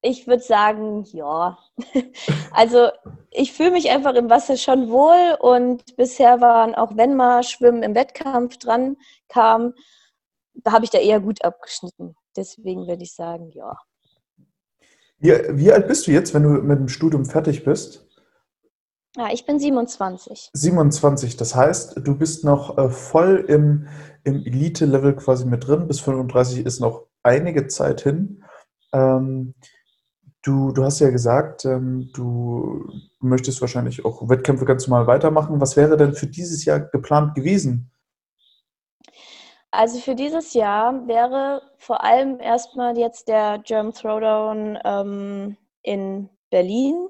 [0.00, 1.58] ich würde sagen, ja.
[2.52, 2.88] also
[3.30, 7.82] ich fühle mich einfach im Wasser schon wohl und bisher waren, auch wenn mal Schwimmen
[7.82, 8.96] im Wettkampf dran
[9.28, 9.74] kam,
[10.54, 12.16] da habe ich da eher gut abgeschnitten.
[12.36, 13.76] Deswegen würde ich sagen, ja.
[15.18, 18.07] Wie, wie alt bist du jetzt, wenn du mit dem Studium fertig bist?
[19.16, 20.50] Ja, ich bin 27.
[20.52, 23.88] 27, das heißt, du bist noch äh, voll im,
[24.24, 25.88] im Elite-Level quasi mit drin.
[25.88, 28.44] Bis 35 ist noch einige Zeit hin.
[28.92, 29.54] Ähm,
[30.42, 32.86] du, du hast ja gesagt, ähm, du
[33.20, 35.60] möchtest wahrscheinlich auch Wettkämpfe ganz normal weitermachen.
[35.60, 37.90] Was wäre denn für dieses Jahr geplant gewesen?
[39.70, 47.08] Also für dieses Jahr wäre vor allem erstmal jetzt der German Throwdown ähm, in Berlin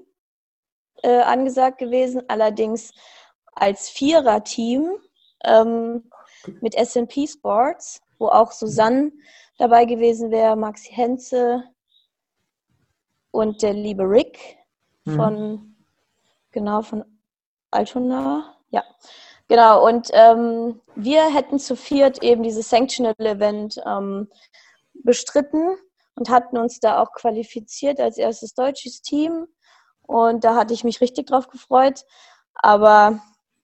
[1.02, 2.92] äh, angesagt gewesen, allerdings
[3.54, 4.96] als Vierer-Team
[5.44, 6.10] ähm,
[6.60, 9.12] mit SP Sports, wo auch Susanne
[9.58, 11.64] dabei gewesen wäre, Maxi Henze
[13.30, 14.58] und der liebe Rick
[15.04, 15.16] mhm.
[15.16, 15.76] von, mhm.
[16.52, 17.04] genau, von
[17.70, 18.54] Altona.
[18.70, 18.84] Ja,
[19.48, 24.28] Genau, und ähm, wir hätten zu viert eben dieses Sanctional Event ähm,
[24.92, 25.78] bestritten
[26.16, 29.46] und hatten uns da auch qualifiziert als erstes deutsches Team.
[30.08, 32.06] Und da hatte ich mich richtig drauf gefreut.
[32.54, 33.20] Aber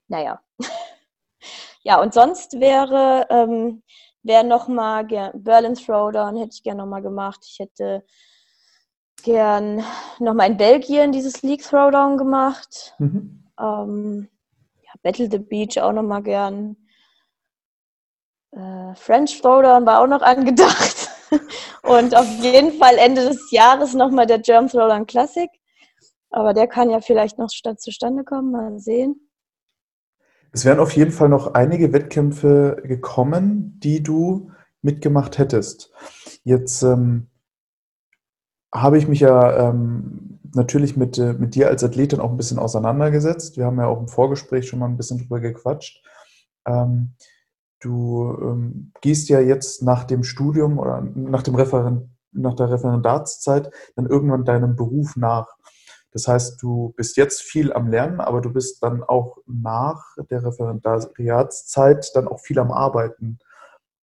[0.09, 0.41] naja.
[1.83, 3.83] ja, und sonst wäre, ähm,
[4.23, 7.41] wäre nochmal Berlin Throwdown, hätte ich gerne nochmal gemacht.
[7.49, 8.05] Ich hätte
[9.23, 9.83] gern
[10.19, 12.95] nochmal in Belgien dieses League Throwdown gemacht.
[12.99, 13.43] Mhm.
[13.59, 14.29] Ähm,
[15.03, 16.77] Battle the Beach auch noch mal gern.
[18.53, 21.09] Äh, French Throwdown war auch noch angedacht.
[21.83, 25.51] Und auf jeden Fall Ende des Jahres nochmal der German Throwdown Classic.
[26.35, 29.31] Aber der kann ja vielleicht noch zustande kommen, mal sehen.
[30.51, 34.51] Es wären auf jeden Fall noch einige Wettkämpfe gekommen, die du
[34.83, 35.93] mitgemacht hättest.
[36.43, 37.29] Jetzt ähm,
[38.73, 42.59] habe ich mich ja ähm, natürlich mit, äh, mit dir als Athletin auch ein bisschen
[42.59, 43.57] auseinandergesetzt.
[43.57, 46.05] Wir haben ja auch im Vorgespräch schon mal ein bisschen drüber gequatscht.
[46.67, 47.15] Ähm,
[47.79, 53.71] du ähm, gehst ja jetzt nach dem Studium oder nach, dem Referent, nach der Referendatszeit
[53.95, 55.57] dann irgendwann deinem Beruf nach.
[56.15, 60.45] Das heißt, du bist jetzt viel am Lernen, aber du bist dann auch nach der
[60.45, 63.41] Referendariatszeit dann auch viel am Arbeiten.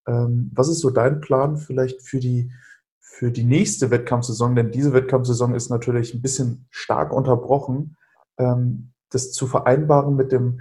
[0.05, 2.51] Ähm, was ist so dein Plan vielleicht für die,
[2.99, 4.57] für die nächste Wettkampfsaison?
[4.57, 7.95] Denn diese Wettkampfsaison ist natürlich ein bisschen stark unterbrochen.
[8.37, 10.59] Ähm, das zu vereinbaren mit dem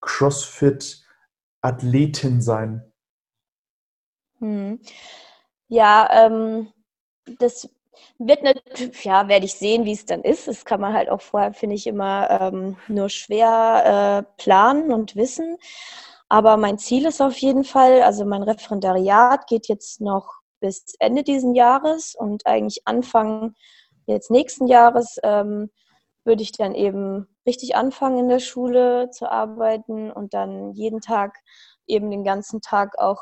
[0.00, 2.84] CrossFit-Athletin sein.
[4.38, 4.78] Hm.
[5.66, 6.68] Ja, ähm,
[7.40, 7.68] das
[8.18, 10.48] wird natürlich, ja, werde ich sehen, wie es dann ist.
[10.48, 15.16] Das kann man halt auch vorher, finde ich, immer ähm, nur schwer äh, planen und
[15.16, 15.56] wissen.
[16.28, 21.22] Aber mein Ziel ist auf jeden Fall, also mein Referendariat geht jetzt noch bis Ende
[21.22, 23.54] diesen Jahres und eigentlich Anfang
[24.06, 25.70] jetzt nächsten Jahres ähm,
[26.24, 31.36] würde ich dann eben richtig anfangen in der Schule zu arbeiten und dann jeden Tag
[31.86, 33.20] eben den ganzen Tag auch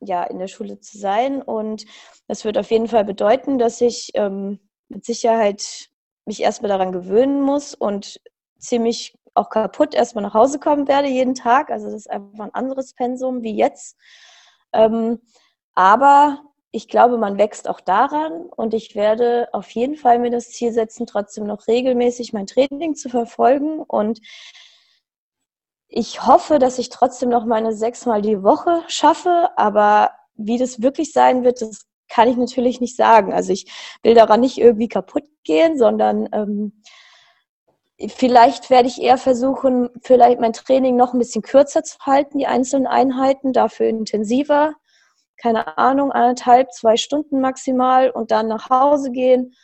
[0.00, 1.42] ja, in der Schule zu sein.
[1.42, 1.84] Und
[2.28, 5.88] das wird auf jeden Fall bedeuten, dass ich ähm, mit Sicherheit
[6.24, 8.20] mich erstmal daran gewöhnen muss und
[8.58, 11.70] ziemlich auch kaputt erstmal nach Hause kommen werde jeden Tag.
[11.70, 13.96] Also das ist einfach ein anderes Pensum wie jetzt.
[14.72, 15.20] Ähm,
[15.74, 20.50] aber ich glaube, man wächst auch daran und ich werde auf jeden Fall mir das
[20.50, 24.20] Ziel setzen, trotzdem noch regelmäßig mein Training zu verfolgen und
[25.88, 31.12] ich hoffe, dass ich trotzdem noch meine sechsmal die Woche schaffe, aber wie das wirklich
[31.12, 33.32] sein wird, das kann ich natürlich nicht sagen.
[33.32, 33.66] Also ich
[34.02, 36.82] will daran nicht irgendwie kaputt gehen, sondern ähm,
[38.08, 42.46] vielleicht werde ich eher versuchen, vielleicht mein Training noch ein bisschen kürzer zu halten, die
[42.46, 44.74] einzelnen Einheiten, dafür intensiver.
[45.36, 49.54] Keine Ahnung, anderthalb, zwei Stunden maximal und dann nach Hause gehen.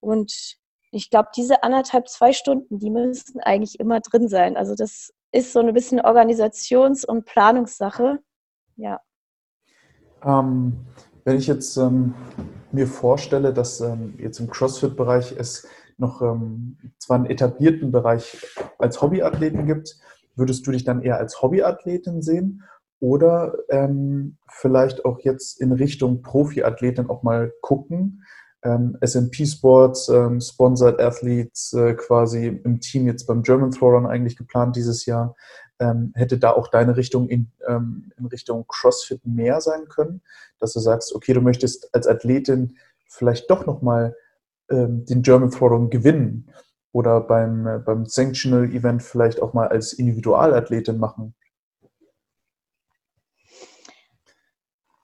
[0.00, 0.56] Und
[0.90, 4.56] ich glaube, diese anderthalb, zwei Stunden, die müssen eigentlich immer drin sein.
[4.56, 8.18] Also das ist so ein bisschen Organisations- und Planungssache.
[8.76, 9.00] Ja.
[10.24, 10.86] Ähm,
[11.24, 12.14] wenn ich jetzt ähm,
[12.72, 18.46] mir vorstelle, dass ähm, jetzt im CrossFit-Bereich es noch ähm, zwar einen etablierten Bereich
[18.78, 19.98] als Hobbyathleten gibt,
[20.36, 22.62] würdest du dich dann eher als Hobbyathletin sehen
[23.00, 28.24] oder ähm, vielleicht auch jetzt in Richtung Profiathletin auch mal gucken?
[28.62, 34.36] Ähm, SMP Sports, ähm, Sponsored Athletes äh, quasi im Team jetzt beim German Throwrun eigentlich
[34.36, 35.36] geplant dieses Jahr.
[35.80, 40.22] Ähm, hätte da auch deine Richtung in, ähm, in Richtung CrossFit mehr sein können,
[40.58, 44.16] dass du sagst, okay, du möchtest als Athletin vielleicht doch nochmal
[44.70, 46.50] ähm, den German Throwrun gewinnen
[46.90, 51.34] oder beim, äh, beim Sanctional Event vielleicht auch mal als Individualathletin machen?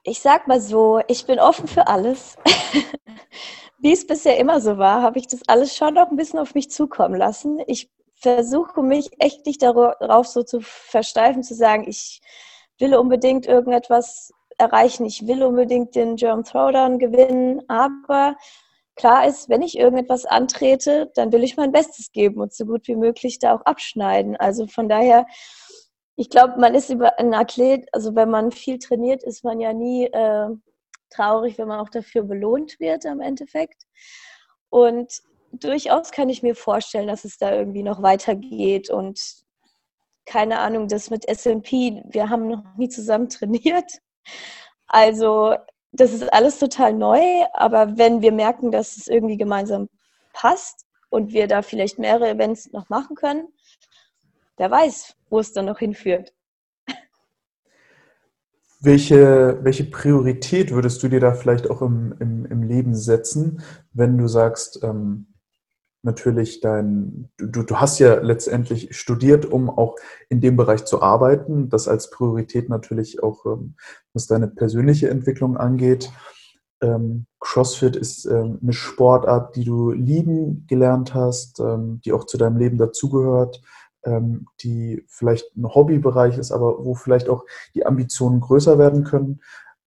[0.06, 2.36] Ich sag mal so, ich bin offen für alles.
[3.78, 6.54] Wie es bisher immer so war, habe ich das alles schon noch ein bisschen auf
[6.54, 7.58] mich zukommen lassen.
[7.66, 12.20] Ich versuche mich echt nicht darauf so zu versteifen, zu sagen, ich
[12.78, 18.36] will unbedingt irgendetwas erreichen, ich will unbedingt den German Throwdown gewinnen, aber
[18.96, 22.86] klar ist, wenn ich irgendetwas antrete, dann will ich mein Bestes geben und so gut
[22.88, 24.36] wie möglich da auch abschneiden.
[24.36, 25.26] Also von daher,
[26.16, 29.72] ich glaube, man ist über ein Athlet, also wenn man viel trainiert, ist man ja
[29.72, 30.48] nie äh,
[31.10, 33.82] traurig, wenn man auch dafür belohnt wird am Endeffekt.
[34.70, 35.22] Und
[35.52, 39.20] durchaus kann ich mir vorstellen, dass es da irgendwie noch weitergeht und
[40.26, 44.00] keine Ahnung, das mit SMP, wir haben noch nie zusammen trainiert.
[44.86, 45.54] Also
[45.92, 49.88] das ist alles total neu, aber wenn wir merken, dass es irgendwie gemeinsam
[50.32, 53.48] passt und wir da vielleicht mehrere Events noch machen können,
[54.56, 56.32] wer weiß, wo es dann noch hinführt.
[58.80, 63.62] Welche, welche Priorität würdest du dir da vielleicht auch im, im, im Leben setzen,
[63.94, 65.34] wenn du sagst, ähm,
[66.02, 69.96] natürlich dein, du, du hast ja letztendlich studiert, um auch
[70.28, 73.76] in dem Bereich zu arbeiten, das als Priorität natürlich auch, ähm,
[74.12, 76.12] was deine persönliche Entwicklung angeht.
[76.82, 82.36] Ähm, CrossFit ist ähm, eine Sportart, die du lieben gelernt hast, ähm, die auch zu
[82.36, 83.62] deinem Leben dazugehört
[84.04, 89.40] ähm, die vielleicht ein Hobbybereich ist, aber wo vielleicht auch die Ambitionen größer werden können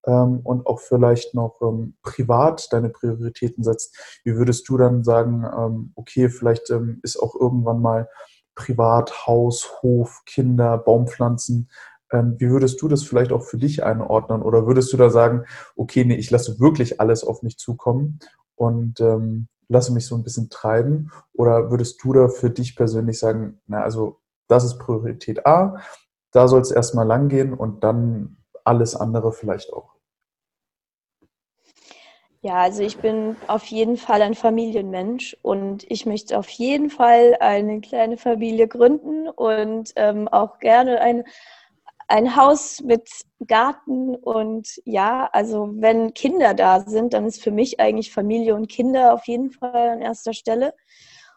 [0.06, 4.20] ähm, und auch vielleicht noch ähm, privat deine Prioritäten setzt.
[4.24, 8.08] Wie würdest du dann sagen, ähm, okay, vielleicht ähm, ist auch irgendwann mal
[8.54, 11.68] privat, Haus, Hof, Kinder, Baumpflanzen
[12.10, 14.42] ähm, wie würdest du das vielleicht auch für dich einordnen?
[14.42, 15.44] Oder würdest du da sagen,
[15.76, 18.18] okay, nee, ich lasse wirklich alles auf mich zukommen
[18.58, 21.10] und ähm, lasse mich so ein bisschen treiben?
[21.34, 24.18] Oder würdest du da für dich persönlich sagen, na, also
[24.48, 25.80] das ist Priorität A,
[26.32, 29.94] da soll es erstmal langgehen und dann alles andere vielleicht auch?
[32.40, 37.36] Ja, also ich bin auf jeden Fall ein Familienmensch und ich möchte auf jeden Fall
[37.40, 41.24] eine kleine Familie gründen und ähm, auch gerne ein,
[42.08, 43.08] ein Haus mit
[43.46, 48.68] Garten und ja, also wenn Kinder da sind, dann ist für mich eigentlich Familie und
[48.68, 50.74] Kinder auf jeden Fall an erster Stelle.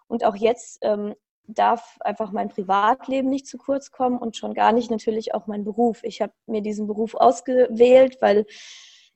[0.08, 1.14] Und auch jetzt ähm,
[1.46, 5.66] darf einfach mein Privatleben nicht zu kurz kommen und schon gar nicht natürlich auch mein
[5.66, 6.04] Beruf.
[6.04, 8.46] Ich habe mir diesen Beruf ausgewählt, weil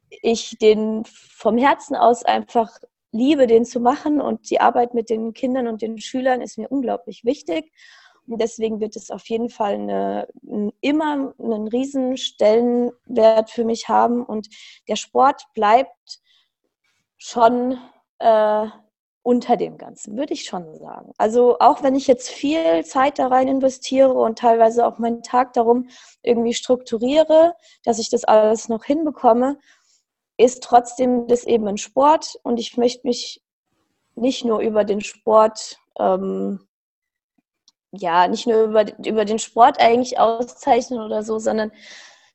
[0.09, 2.79] ich den vom Herzen aus einfach
[3.11, 6.67] liebe, den zu machen und die Arbeit mit den Kindern und den Schülern ist mir
[6.67, 7.71] unglaublich wichtig.
[8.27, 10.27] Und deswegen wird es auf jeden Fall eine,
[10.81, 14.23] immer einen riesen Stellenwert für mich haben.
[14.23, 14.49] Und
[14.88, 16.19] der Sport bleibt
[17.17, 17.77] schon
[18.19, 18.67] äh,
[19.25, 21.11] unter dem Ganzen, würde ich schon sagen.
[21.17, 25.53] Also auch wenn ich jetzt viel Zeit da rein investiere und teilweise auch meinen Tag
[25.53, 25.89] darum
[26.21, 29.57] irgendwie strukturiere, dass ich das alles noch hinbekomme,
[30.38, 33.41] ist trotzdem das eben ein Sport und ich möchte mich
[34.13, 36.64] nicht nur über den Sport, ähm,
[37.95, 41.71] ja, nicht nur über, über den Sport eigentlich auszeichnen oder so, sondern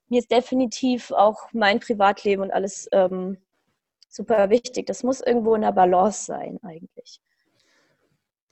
[0.09, 3.39] mir ist definitiv auch mein Privatleben und alles ähm,
[4.09, 4.87] super wichtig.
[4.87, 7.21] Das muss irgendwo in der Balance sein eigentlich.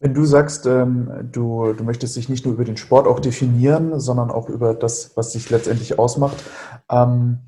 [0.00, 3.98] Wenn du sagst, ähm, du, du möchtest dich nicht nur über den Sport auch definieren,
[3.98, 6.36] sondern auch über das, was dich letztendlich ausmacht,
[6.88, 7.40] ähm,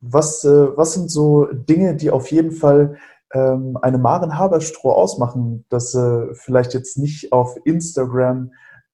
[0.00, 2.96] was, äh, was sind so Dinge, die auf jeden Fall
[3.34, 8.52] ähm, eine Maren Haberstroh ausmachen, dass äh, vielleicht jetzt nicht auf Instagram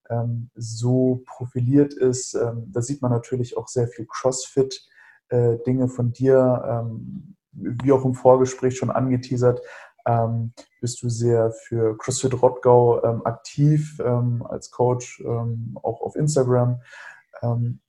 [0.09, 2.33] ähm, so profiliert ist?
[2.33, 8.05] Ähm, da sieht man natürlich auch sehr viel CrossFit-Dinge äh, von dir, ähm, wie auch
[8.05, 9.61] im Vorgespräch schon angeteasert.
[10.05, 14.01] Ähm, bist du sehr für CrossFit Rottgau ähm, aktiv
[14.45, 16.81] als Coach, auch auf Instagram.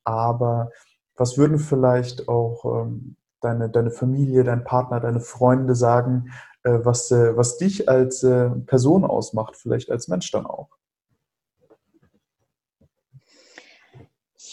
[0.04, 0.70] aber
[1.16, 7.10] was würden vielleicht auch ähm, deine, deine Familie, dein Partner, deine Freunde sagen, äh, was,
[7.10, 10.68] äh, was dich als äh, Person ausmacht, vielleicht als Mensch dann auch?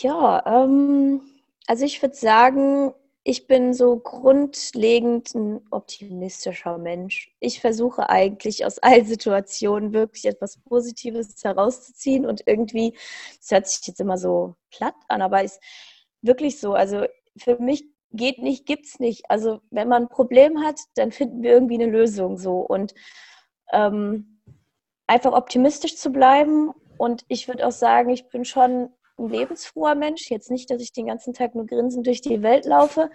[0.01, 1.21] Ja, ähm,
[1.65, 7.35] also ich würde sagen, ich bin so grundlegend ein optimistischer Mensch.
[7.39, 12.93] Ich versuche eigentlich aus allen Situationen wirklich etwas Positives herauszuziehen und irgendwie,
[13.39, 15.59] das hört sich jetzt immer so platt an, aber es
[16.21, 16.73] wirklich so.
[16.73, 17.05] Also
[17.37, 19.29] für mich geht nicht, gibt's nicht.
[19.29, 22.59] Also wenn man ein Problem hat, dann finden wir irgendwie eine Lösung so.
[22.59, 22.93] Und
[23.73, 24.41] ähm,
[25.07, 26.71] einfach optimistisch zu bleiben.
[26.97, 30.29] Und ich würde auch sagen, ich bin schon ein lebensfroher Mensch.
[30.29, 33.09] Jetzt nicht, dass ich den ganzen Tag nur grinsend durch die Welt laufe.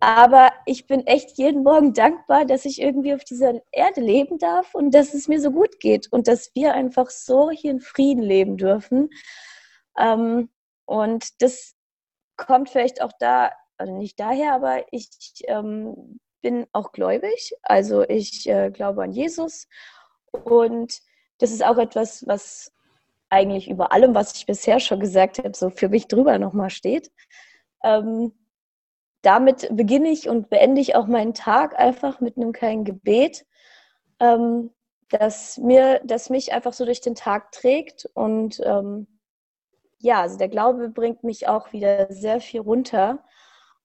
[0.00, 4.74] Aber ich bin echt jeden Morgen dankbar, dass ich irgendwie auf dieser Erde leben darf
[4.74, 8.22] und dass es mir so gut geht und dass wir einfach so hier in Frieden
[8.22, 9.08] leben dürfen.
[9.98, 10.50] Ähm,
[10.84, 11.74] und das
[12.36, 15.08] kommt vielleicht auch da, also nicht daher, aber ich
[15.46, 17.54] ähm, bin auch gläubig.
[17.62, 19.66] Also ich äh, glaube an Jesus.
[20.30, 21.00] Und
[21.38, 22.72] das ist auch etwas, was
[23.36, 27.10] eigentlich über allem, was ich bisher schon gesagt habe, so für mich drüber nochmal steht.
[27.84, 28.32] Ähm,
[29.22, 33.44] damit beginne ich und beende ich auch meinen Tag einfach mit einem kleinen Gebet,
[34.20, 34.70] ähm,
[35.08, 39.06] das, mir, das mich einfach so durch den Tag trägt und ähm,
[39.98, 43.24] ja, also der Glaube bringt mich auch wieder sehr viel runter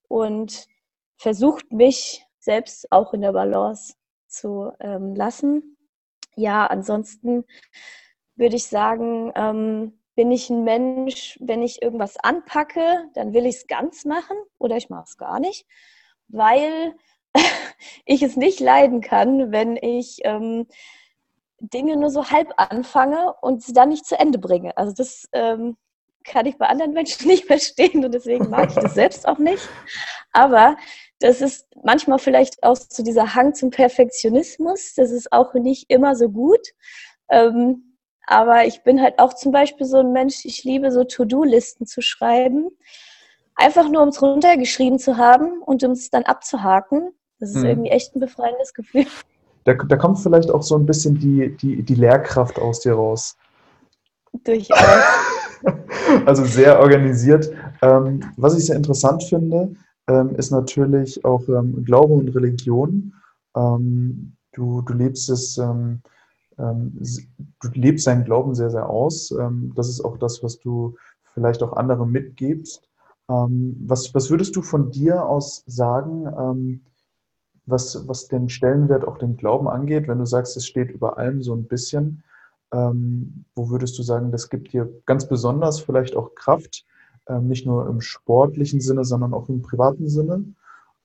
[0.07, 0.67] und
[1.17, 3.93] versucht mich selbst auch in der Balance
[4.27, 5.77] zu ähm, lassen.
[6.35, 7.45] Ja, ansonsten
[8.35, 13.55] würde ich sagen, ähm, bin ich ein Mensch, wenn ich irgendwas anpacke, dann will ich
[13.57, 15.65] es ganz machen oder ich mache es gar nicht,
[16.27, 16.95] weil
[18.05, 20.67] ich es nicht leiden kann, wenn ich ähm,
[21.59, 24.75] Dinge nur so halb anfange und sie dann nicht zu Ende bringe.
[24.77, 25.77] Also das ähm,
[26.23, 29.67] kann ich bei anderen Menschen nicht verstehen und deswegen mag ich das selbst auch nicht.
[30.33, 30.75] Aber
[31.19, 34.95] das ist manchmal vielleicht auch so dieser Hang zum Perfektionismus.
[34.95, 36.67] Das ist auch nicht immer so gut.
[37.29, 37.90] Ähm,
[38.27, 42.01] aber ich bin halt auch zum Beispiel so ein Mensch, ich liebe so To-Do-Listen zu
[42.01, 42.69] schreiben.
[43.55, 47.11] Einfach nur, um es runtergeschrieben zu haben und um es dann abzuhaken.
[47.39, 47.65] Das ist hm.
[47.65, 49.05] irgendwie echt ein befreiendes Gefühl.
[49.63, 53.37] Da, da kommt vielleicht auch so ein bisschen die, die, die Lehrkraft aus dir raus.
[54.43, 54.79] Durchaus.
[56.25, 57.51] also sehr organisiert.
[57.81, 59.75] Ähm, was ich sehr interessant finde,
[60.07, 63.13] ähm, ist natürlich auch ähm, Glaube und Religion.
[63.55, 66.01] Ähm, du, du lebst es, ähm,
[67.73, 69.33] lebst deinen Glauben sehr, sehr aus.
[69.75, 70.95] das ist auch das, was du
[71.33, 72.87] vielleicht auch anderen mitgibst.
[73.27, 76.81] was, was würdest du von dir aus sagen,
[77.65, 81.41] was, was den Stellenwert auch den Glauben angeht, wenn du sagst, es steht über allem
[81.41, 82.23] so ein bisschen?
[82.73, 86.85] Ähm, wo würdest du sagen, das gibt dir ganz besonders vielleicht auch Kraft,
[87.27, 90.45] ähm, nicht nur im sportlichen Sinne, sondern auch im privaten Sinne?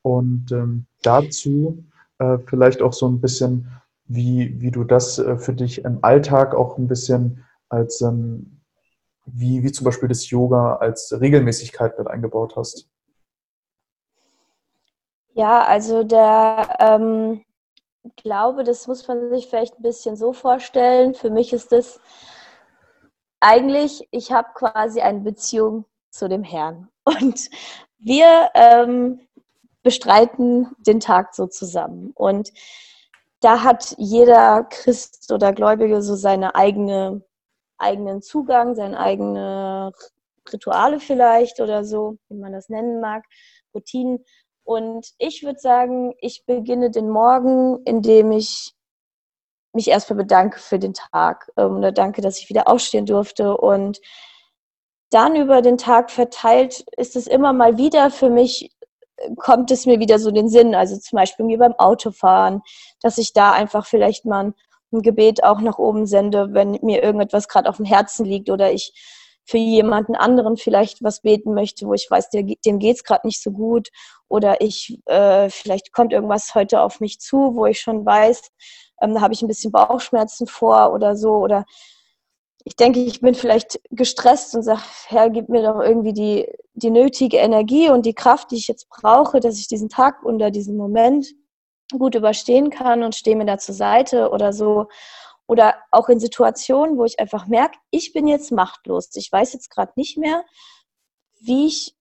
[0.02, 1.84] Und ähm, dazu
[2.18, 3.68] äh, vielleicht auch so ein bisschen,
[4.08, 8.60] wie, wie du das äh, für dich im Alltag auch ein bisschen als, ähm,
[9.24, 12.88] wie, wie zum Beispiel das Yoga als Regelmäßigkeit mit eingebaut hast.
[15.34, 17.44] Ja, also der ähm,
[18.16, 21.14] glaube, das muss man sich vielleicht ein bisschen so vorstellen.
[21.14, 22.00] Für mich ist das
[23.40, 26.88] eigentlich, ich habe quasi eine Beziehung zu dem Herrn.
[27.04, 27.50] Und
[27.98, 29.20] wir ähm,
[29.82, 32.12] bestreiten den Tag so zusammen.
[32.14, 32.52] Und
[33.40, 37.22] da hat jeder Christ oder Gläubige so seine eigene,
[37.78, 39.92] eigenen Zugang, seine eigene
[40.52, 43.24] Rituale vielleicht oder so, wie man das nennen mag,
[43.74, 44.24] Routinen.
[44.64, 48.74] Und ich würde sagen, ich beginne den Morgen, indem ich
[49.72, 53.56] mich erstmal bedanke für den Tag ähm, oder danke, dass ich wieder aufstehen durfte.
[53.56, 54.00] Und
[55.10, 58.75] dann über den Tag verteilt ist es immer mal wieder für mich,
[59.36, 60.74] kommt es mir wieder so den Sinn.
[60.74, 62.62] Also zum Beispiel wie beim Autofahren,
[63.00, 64.54] dass ich da einfach vielleicht mal
[64.92, 68.72] ein Gebet auch nach oben sende, wenn mir irgendetwas gerade auf dem Herzen liegt oder
[68.72, 68.92] ich
[69.44, 73.26] für jemanden anderen vielleicht was beten möchte, wo ich weiß, der, dem geht es gerade
[73.26, 73.90] nicht so gut
[74.28, 78.50] oder ich äh, vielleicht kommt irgendwas heute auf mich zu, wo ich schon weiß,
[79.00, 81.64] ähm, da habe ich ein bisschen Bauchschmerzen vor oder so oder
[82.66, 86.90] ich denke, ich bin vielleicht gestresst und sage, Herr, gib mir doch irgendwie die, die
[86.90, 90.76] nötige Energie und die Kraft, die ich jetzt brauche, dass ich diesen Tag unter diesem
[90.76, 91.28] Moment
[91.96, 94.88] gut überstehen kann und stehe mir da zur Seite oder so.
[95.46, 99.10] Oder auch in Situationen, wo ich einfach merke, ich bin jetzt machtlos.
[99.14, 100.44] Ich weiß jetzt gerade nicht mehr,
[101.38, 101.94] wie ich,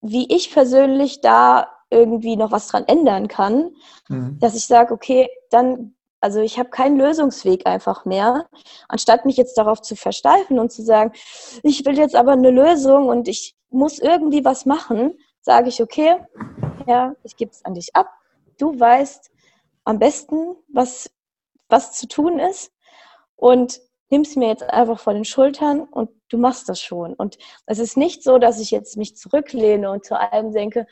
[0.00, 3.74] wie ich persönlich da irgendwie noch was dran ändern kann,
[4.08, 4.38] mhm.
[4.40, 5.94] dass ich sage, okay, dann,
[6.24, 8.46] also ich habe keinen Lösungsweg einfach mehr,
[8.88, 11.12] anstatt mich jetzt darauf zu versteifen und zu sagen,
[11.62, 16.16] ich will jetzt aber eine Lösung und ich muss irgendwie was machen, sage ich, okay,
[16.86, 18.08] ja, ich gebe es an dich ab.
[18.58, 19.30] Du weißt
[19.84, 21.10] am besten, was
[21.68, 22.72] was zu tun ist
[23.36, 27.12] und nimmst mir jetzt einfach vor den Schultern und du machst das schon.
[27.12, 30.86] Und es ist nicht so, dass ich jetzt mich zurücklehne und zu allem denke,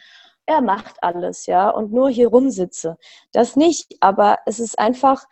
[0.47, 2.97] er macht alles, ja, und nur hier rumsitze.
[3.33, 5.25] Das nicht, aber es ist einfach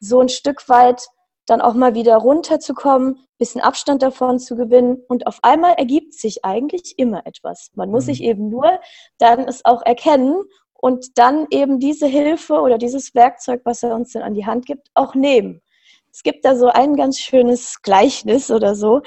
[0.00, 1.08] so ein Stück weit
[1.46, 6.44] dann auch mal wieder runterzukommen, bisschen Abstand davon zu gewinnen und auf einmal ergibt sich
[6.44, 7.70] eigentlich immer etwas.
[7.74, 8.06] Man muss mhm.
[8.06, 8.80] sich eben nur
[9.18, 10.42] dann es auch erkennen
[10.72, 14.66] und dann eben diese Hilfe oder dieses Werkzeug, was er uns dann an die Hand
[14.66, 15.60] gibt, auch nehmen.
[16.12, 19.02] Es gibt da so ein ganz schönes Gleichnis oder so.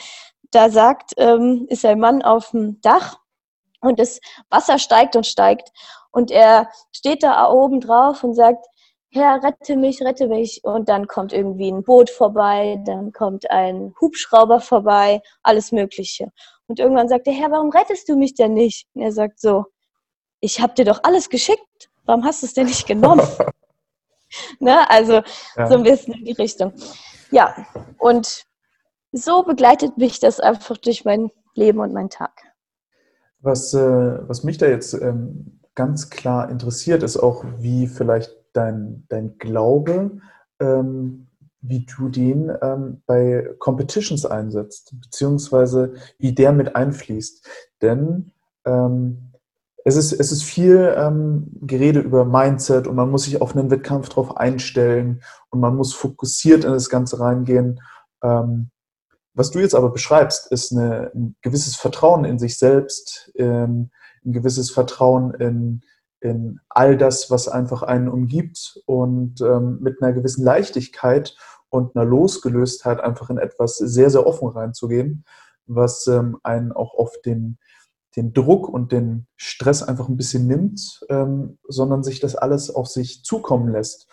[0.51, 3.17] Da sagt, ähm, ist ein Mann auf dem Dach
[3.82, 4.19] und das
[4.49, 5.71] Wasser steigt und steigt
[6.11, 8.65] und er steht da oben drauf und sagt,
[9.09, 10.63] Herr, rette mich, rette mich.
[10.63, 16.32] Und dann kommt irgendwie ein Boot vorbei, dann kommt ein Hubschrauber vorbei, alles Mögliche.
[16.67, 18.88] Und irgendwann sagt der Herr, warum rettest du mich denn nicht?
[18.93, 19.65] Und er sagt so,
[20.41, 23.28] ich habe dir doch alles geschickt, warum hast du es denn nicht genommen?
[24.59, 24.89] ne?
[24.89, 25.21] Also
[25.55, 25.67] ja.
[25.67, 26.73] so ein bisschen in die Richtung.
[27.32, 27.55] Ja,
[27.97, 28.43] und
[29.11, 32.46] so begleitet mich das einfach durch mein Leben und meinen Tag.
[33.39, 39.05] Was, äh, was mich da jetzt ähm, ganz klar interessiert, ist auch, wie vielleicht dein,
[39.09, 40.19] dein Glaube,
[40.59, 41.27] ähm,
[41.61, 47.47] wie du den ähm, bei Competitions einsetzt, beziehungsweise wie der mit einfließt.
[47.81, 48.31] Denn
[48.65, 49.31] ähm,
[49.83, 53.71] es ist, es ist viel ähm, Gerede über Mindset und man muss sich auf einen
[53.71, 57.79] Wettkampf drauf einstellen und man muss fokussiert in das Ganze reingehen.
[58.21, 58.69] Ähm,
[59.38, 63.91] was du jetzt aber beschreibst, ist eine, ein gewisses Vertrauen in sich selbst, ähm,
[64.25, 65.81] ein gewisses Vertrauen in,
[66.19, 71.35] in all das, was einfach einen umgibt und ähm, mit einer gewissen Leichtigkeit
[71.69, 75.23] und einer Losgelöstheit einfach in etwas sehr, sehr offen reinzugehen,
[75.67, 77.59] was ähm, einen auch auf den
[78.15, 82.88] den Druck und den Stress einfach ein bisschen nimmt, ähm, sondern sich das alles auf
[82.88, 84.07] sich zukommen lässt.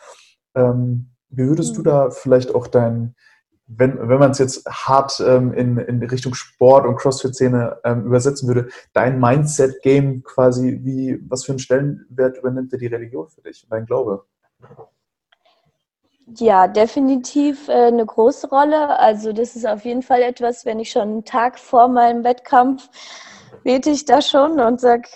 [0.55, 1.77] Ähm, wie würdest mhm.
[1.77, 3.16] du da vielleicht auch dein,
[3.67, 8.47] wenn, wenn man es jetzt hart ähm, in, in Richtung Sport und CrossFit-Szene ähm, übersetzen
[8.47, 13.67] würde, dein Mindset-Game quasi, wie, was für einen Stellenwert übernimmt dir die Religion für dich,
[13.71, 14.25] dein Glaube?
[16.37, 18.99] Ja, definitiv äh, eine große Rolle.
[18.99, 22.89] Also das ist auf jeden Fall etwas, wenn ich schon einen Tag vor meinem Wettkampf
[23.62, 25.09] bete ich da schon und sag,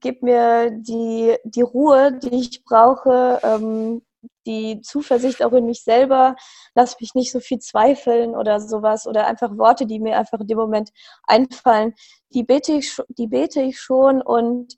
[0.00, 4.02] gib mir die, die Ruhe, die ich brauche, ähm,
[4.46, 6.36] die Zuversicht auch in mich selber,
[6.74, 10.46] lass mich nicht so viel zweifeln oder sowas oder einfach Worte, die mir einfach in
[10.46, 10.90] dem Moment
[11.24, 11.94] einfallen,
[12.30, 14.74] die bete ich, die bete ich schon und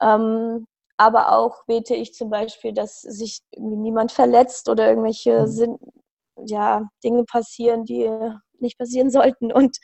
[0.00, 0.66] ähm,
[0.96, 5.46] aber auch bete ich zum Beispiel, dass sich niemand verletzt oder irgendwelche mhm.
[5.46, 5.78] Sinn,
[6.46, 8.10] ja, Dinge passieren, die
[8.60, 9.78] nicht passieren sollten und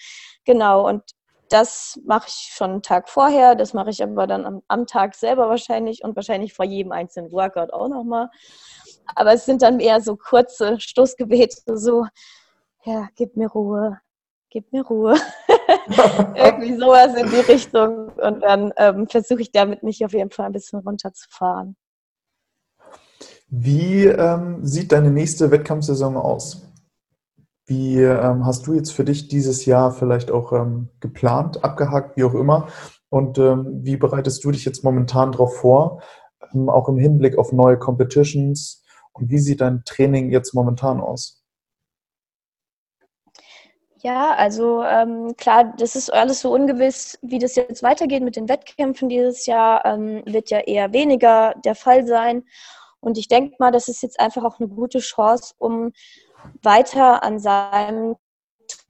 [0.45, 1.03] genau und
[1.51, 5.17] das mache ich schon einen Tag vorher, das mache ich aber dann am, am, Tag
[5.17, 8.31] selber wahrscheinlich und wahrscheinlich vor jedem einzelnen Workout auch nochmal.
[9.15, 12.07] Aber es sind dann eher so kurze Stoßgebete, so,
[12.85, 13.99] ja, gib mir Ruhe,
[14.51, 15.17] gib mir Ruhe.
[16.35, 18.09] Irgendwie sowas in die Richtung.
[18.11, 21.77] Und dann ähm, versuche ich damit mich auf jeden Fall ein bisschen runterzufahren.
[23.49, 26.67] Wie ähm, sieht deine nächste Wettkampfsaison aus?
[27.67, 32.25] Wie ähm, hast du jetzt für dich dieses Jahr vielleicht auch ähm, geplant, abgehakt, wie
[32.25, 32.69] auch immer?
[33.11, 36.01] Und ähm, wie bereitest du dich jetzt momentan darauf vor,
[36.53, 38.80] ähm, auch im Hinblick auf neue Competitions?
[39.13, 41.41] Und wie sieht dein Training jetzt momentan aus?
[44.03, 48.49] Ja, also ähm, klar, das ist alles so ungewiss, wie das jetzt weitergeht mit den
[48.49, 52.45] Wettkämpfen dieses Jahr, ähm, wird ja eher weniger der Fall sein.
[53.01, 55.93] Und ich denke mal, das ist jetzt einfach auch eine gute Chance, um
[56.63, 58.17] weiter an seinem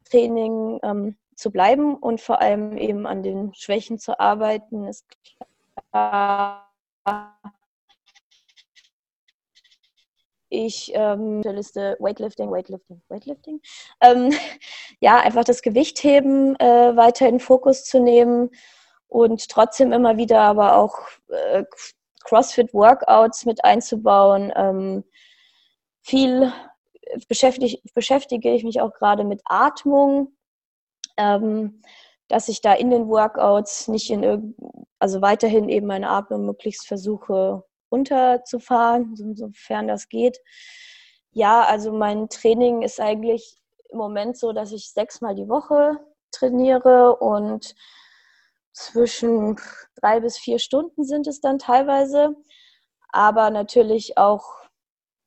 [0.08, 5.04] Training ähm, zu bleiben und vor allem eben an den Schwächen zu arbeiten, ist
[5.90, 6.68] klar.
[10.50, 13.60] Ich ähm, Liste Weightlifting, Weightlifting, Weightlifting.
[14.00, 14.32] Ähm,
[15.00, 18.50] ja, einfach das Gewichtheben äh, weiter in Fokus zu nehmen
[19.06, 20.98] und trotzdem immer wieder aber auch
[21.28, 21.64] äh,
[22.24, 24.52] CrossFit-Workouts mit einzubauen.
[24.56, 25.04] Ähm,
[26.02, 26.52] viel
[27.28, 30.36] beschäftige, beschäftige ich mich auch gerade mit Atmung,
[31.16, 31.80] ähm,
[32.26, 34.56] dass ich da in den Workouts nicht in
[34.98, 40.40] also weiterhin eben meine Atmung möglichst versuche runterzufahren, sofern das geht.
[41.32, 43.60] Ja, also mein Training ist eigentlich
[43.90, 45.98] im Moment so, dass ich sechsmal die Woche
[46.32, 47.74] trainiere und
[48.72, 49.56] zwischen
[49.96, 52.34] drei bis vier Stunden sind es dann teilweise,
[53.08, 54.60] aber natürlich auch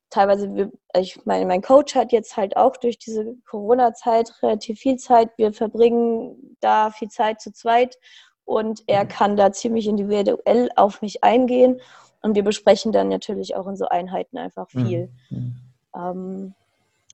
[0.10, 5.30] teilweise, ich meine, mein Coach hat jetzt halt auch durch diese Corona-Zeit relativ viel Zeit.
[5.38, 7.98] Wir verbringen da viel Zeit zu zweit
[8.46, 9.08] und er mhm.
[9.08, 11.82] kann da ziemlich individuell auf mich eingehen
[12.24, 15.12] und wir besprechen dann natürlich auch in so Einheiten einfach viel.
[15.30, 15.56] Mhm.
[15.96, 16.54] Ähm,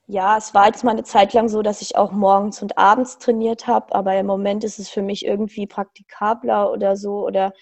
[0.08, 3.18] ja, es war jetzt mal eine Zeit lang so, dass ich auch morgens und abends
[3.18, 7.54] trainiert habe, aber im Moment ist es für mich irgendwie praktikabler oder so oder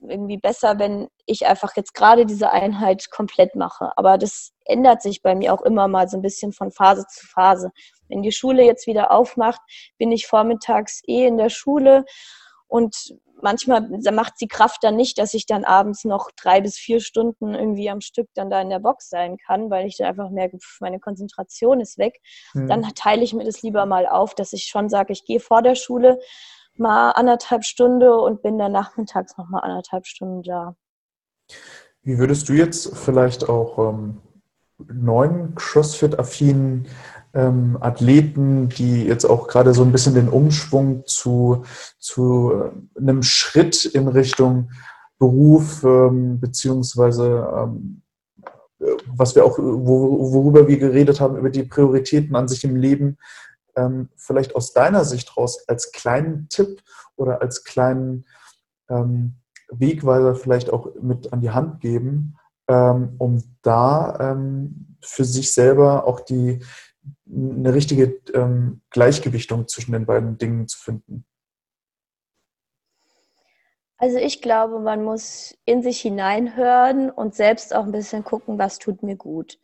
[0.00, 3.92] irgendwie besser, wenn ich einfach jetzt gerade diese Einheit komplett mache.
[3.96, 7.26] Aber das ändert sich bei mir auch immer mal so ein bisschen von Phase zu
[7.26, 7.70] Phase.
[8.08, 9.60] Wenn die Schule jetzt wieder aufmacht,
[9.98, 12.04] bin ich vormittags eh in der Schule
[12.66, 17.00] und manchmal macht die Kraft dann nicht, dass ich dann abends noch drei bis vier
[17.00, 20.30] Stunden irgendwie am Stück dann da in der Box sein kann, weil ich dann einfach
[20.30, 22.20] merke, meine Konzentration ist weg.
[22.54, 22.68] Mhm.
[22.68, 25.62] Dann teile ich mir das lieber mal auf, dass ich schon sage, ich gehe vor
[25.62, 26.18] der Schule
[26.76, 30.74] mal anderthalb Stunden und bin dann nachmittags noch mal anderthalb Stunden da.
[32.02, 34.20] Wie würdest du jetzt vielleicht auch ähm,
[34.78, 36.88] neuen CrossFit-affinen
[37.34, 41.64] ähm, Athleten, die jetzt auch gerade so ein bisschen den Umschwung zu,
[41.98, 44.70] zu äh, einem Schritt in Richtung
[45.18, 48.02] Beruf ähm, beziehungsweise ähm,
[49.06, 53.16] was wir auch, worüber wir geredet haben, über die Prioritäten an sich im Leben,
[53.76, 56.82] ähm, vielleicht aus deiner Sicht raus als kleinen Tipp
[57.16, 58.26] oder als kleinen
[58.88, 59.36] ähm,
[59.70, 62.36] Wegweiser vielleicht auch mit an die Hand geben,
[62.68, 64.36] ähm, um da
[65.00, 66.60] für sich selber auch die
[67.26, 71.24] eine richtige ähm, Gleichgewichtung zwischen den beiden Dingen zu finden?
[73.96, 78.78] Also ich glaube, man muss in sich hineinhören und selbst auch ein bisschen gucken, was
[78.78, 79.58] tut mir gut.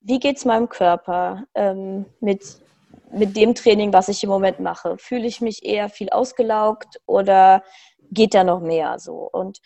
[0.00, 2.60] Wie geht es meinem Körper ähm, mit
[3.12, 4.96] mit dem Training, was ich im Moment mache?
[4.98, 7.62] Fühle ich mich eher viel ausgelaugt oder
[8.10, 9.28] geht da noch mehr so?
[9.32, 9.60] Und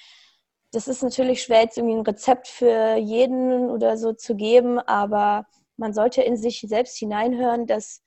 [0.73, 5.47] das ist natürlich schwer, jetzt irgendwie ein Rezept für jeden oder so zu geben, aber
[5.77, 8.03] man sollte in sich selbst hineinhören, dass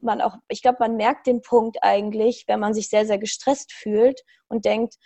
[0.00, 3.72] man auch, ich glaube, man merkt den Punkt eigentlich, wenn man sich sehr, sehr gestresst
[3.72, 4.96] fühlt und denkt,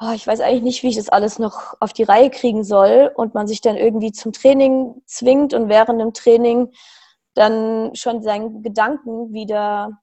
[0.00, 3.10] oh, ich weiß eigentlich nicht, wie ich das alles noch auf die Reihe kriegen soll
[3.14, 6.72] und man sich dann irgendwie zum Training zwingt und während dem Training
[7.34, 9.98] dann schon seinen Gedanken wieder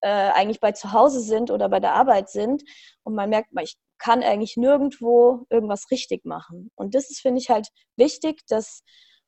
[0.00, 2.62] äh, eigentlich bei zu Hause sind oder bei der Arbeit sind
[3.04, 6.70] und man merkt, ich kann eigentlich nirgendwo irgendwas richtig machen.
[6.74, 8.82] Und das ist, finde ich, halt wichtig, dass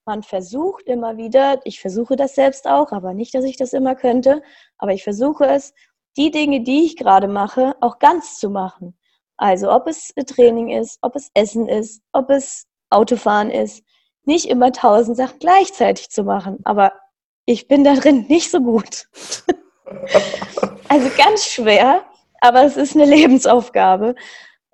[0.07, 3.95] man versucht immer wieder, ich versuche das selbst auch, aber nicht, dass ich das immer
[3.95, 4.43] könnte,
[4.79, 5.73] aber ich versuche es,
[6.17, 8.97] die Dinge, die ich gerade mache, auch ganz zu machen.
[9.37, 13.83] Also ob es Training ist, ob es Essen ist, ob es Autofahren ist,
[14.25, 16.93] nicht immer tausend Sachen gleichzeitig zu machen, aber
[17.47, 19.09] ich bin da drin nicht so gut.
[20.89, 22.05] also ganz schwer,
[22.41, 24.15] aber es ist eine Lebensaufgabe.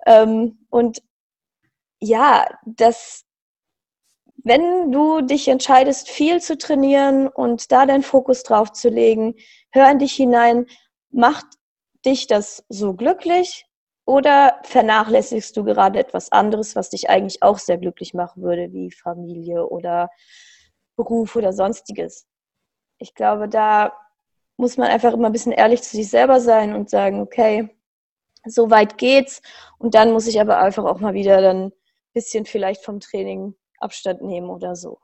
[0.07, 1.03] Ähm, und
[2.01, 3.25] ja, das,
[4.45, 9.35] wenn du dich entscheidest, viel zu trainieren und da deinen Fokus drauf zu legen,
[9.71, 10.67] hör in dich hinein,
[11.11, 11.47] macht
[12.05, 13.67] dich das so glücklich
[14.05, 18.91] oder vernachlässigst du gerade etwas anderes, was dich eigentlich auch sehr glücklich machen würde, wie
[18.91, 20.11] Familie oder
[20.97, 22.27] Beruf oder sonstiges?
[22.99, 23.93] Ich glaube, da
[24.57, 27.71] muss man einfach immer ein bisschen ehrlich zu sich selber sein und sagen, okay,
[28.45, 29.43] so weit geht's.
[29.79, 31.73] Und dann muss ich aber einfach auch mal wieder dann ein
[32.13, 34.99] bisschen vielleicht vom Training Abstand nehmen oder so.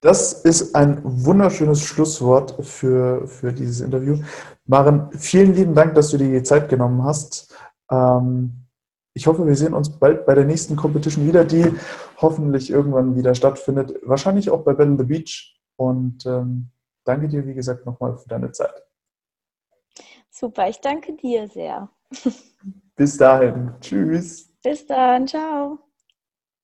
[0.00, 4.18] Das ist ein wunderschönes Schlusswort für, für dieses Interview.
[4.66, 7.56] Maren, vielen lieben Dank, dass du dir die Zeit genommen hast.
[7.90, 8.66] Ähm,
[9.14, 11.72] ich hoffe, wir sehen uns bald bei der nächsten Competition wieder, die
[12.20, 13.94] hoffentlich irgendwann wieder stattfindet.
[14.02, 15.58] Wahrscheinlich auch bei Ben the Beach.
[15.76, 16.70] Und ähm,
[17.04, 18.74] danke dir, wie gesagt, nochmal für deine Zeit.
[20.30, 21.88] Super, ich danke dir sehr.
[22.96, 23.72] Bis dahin.
[23.80, 24.52] Tschüss.
[24.62, 25.26] Bis dann.
[25.26, 25.78] Ciao.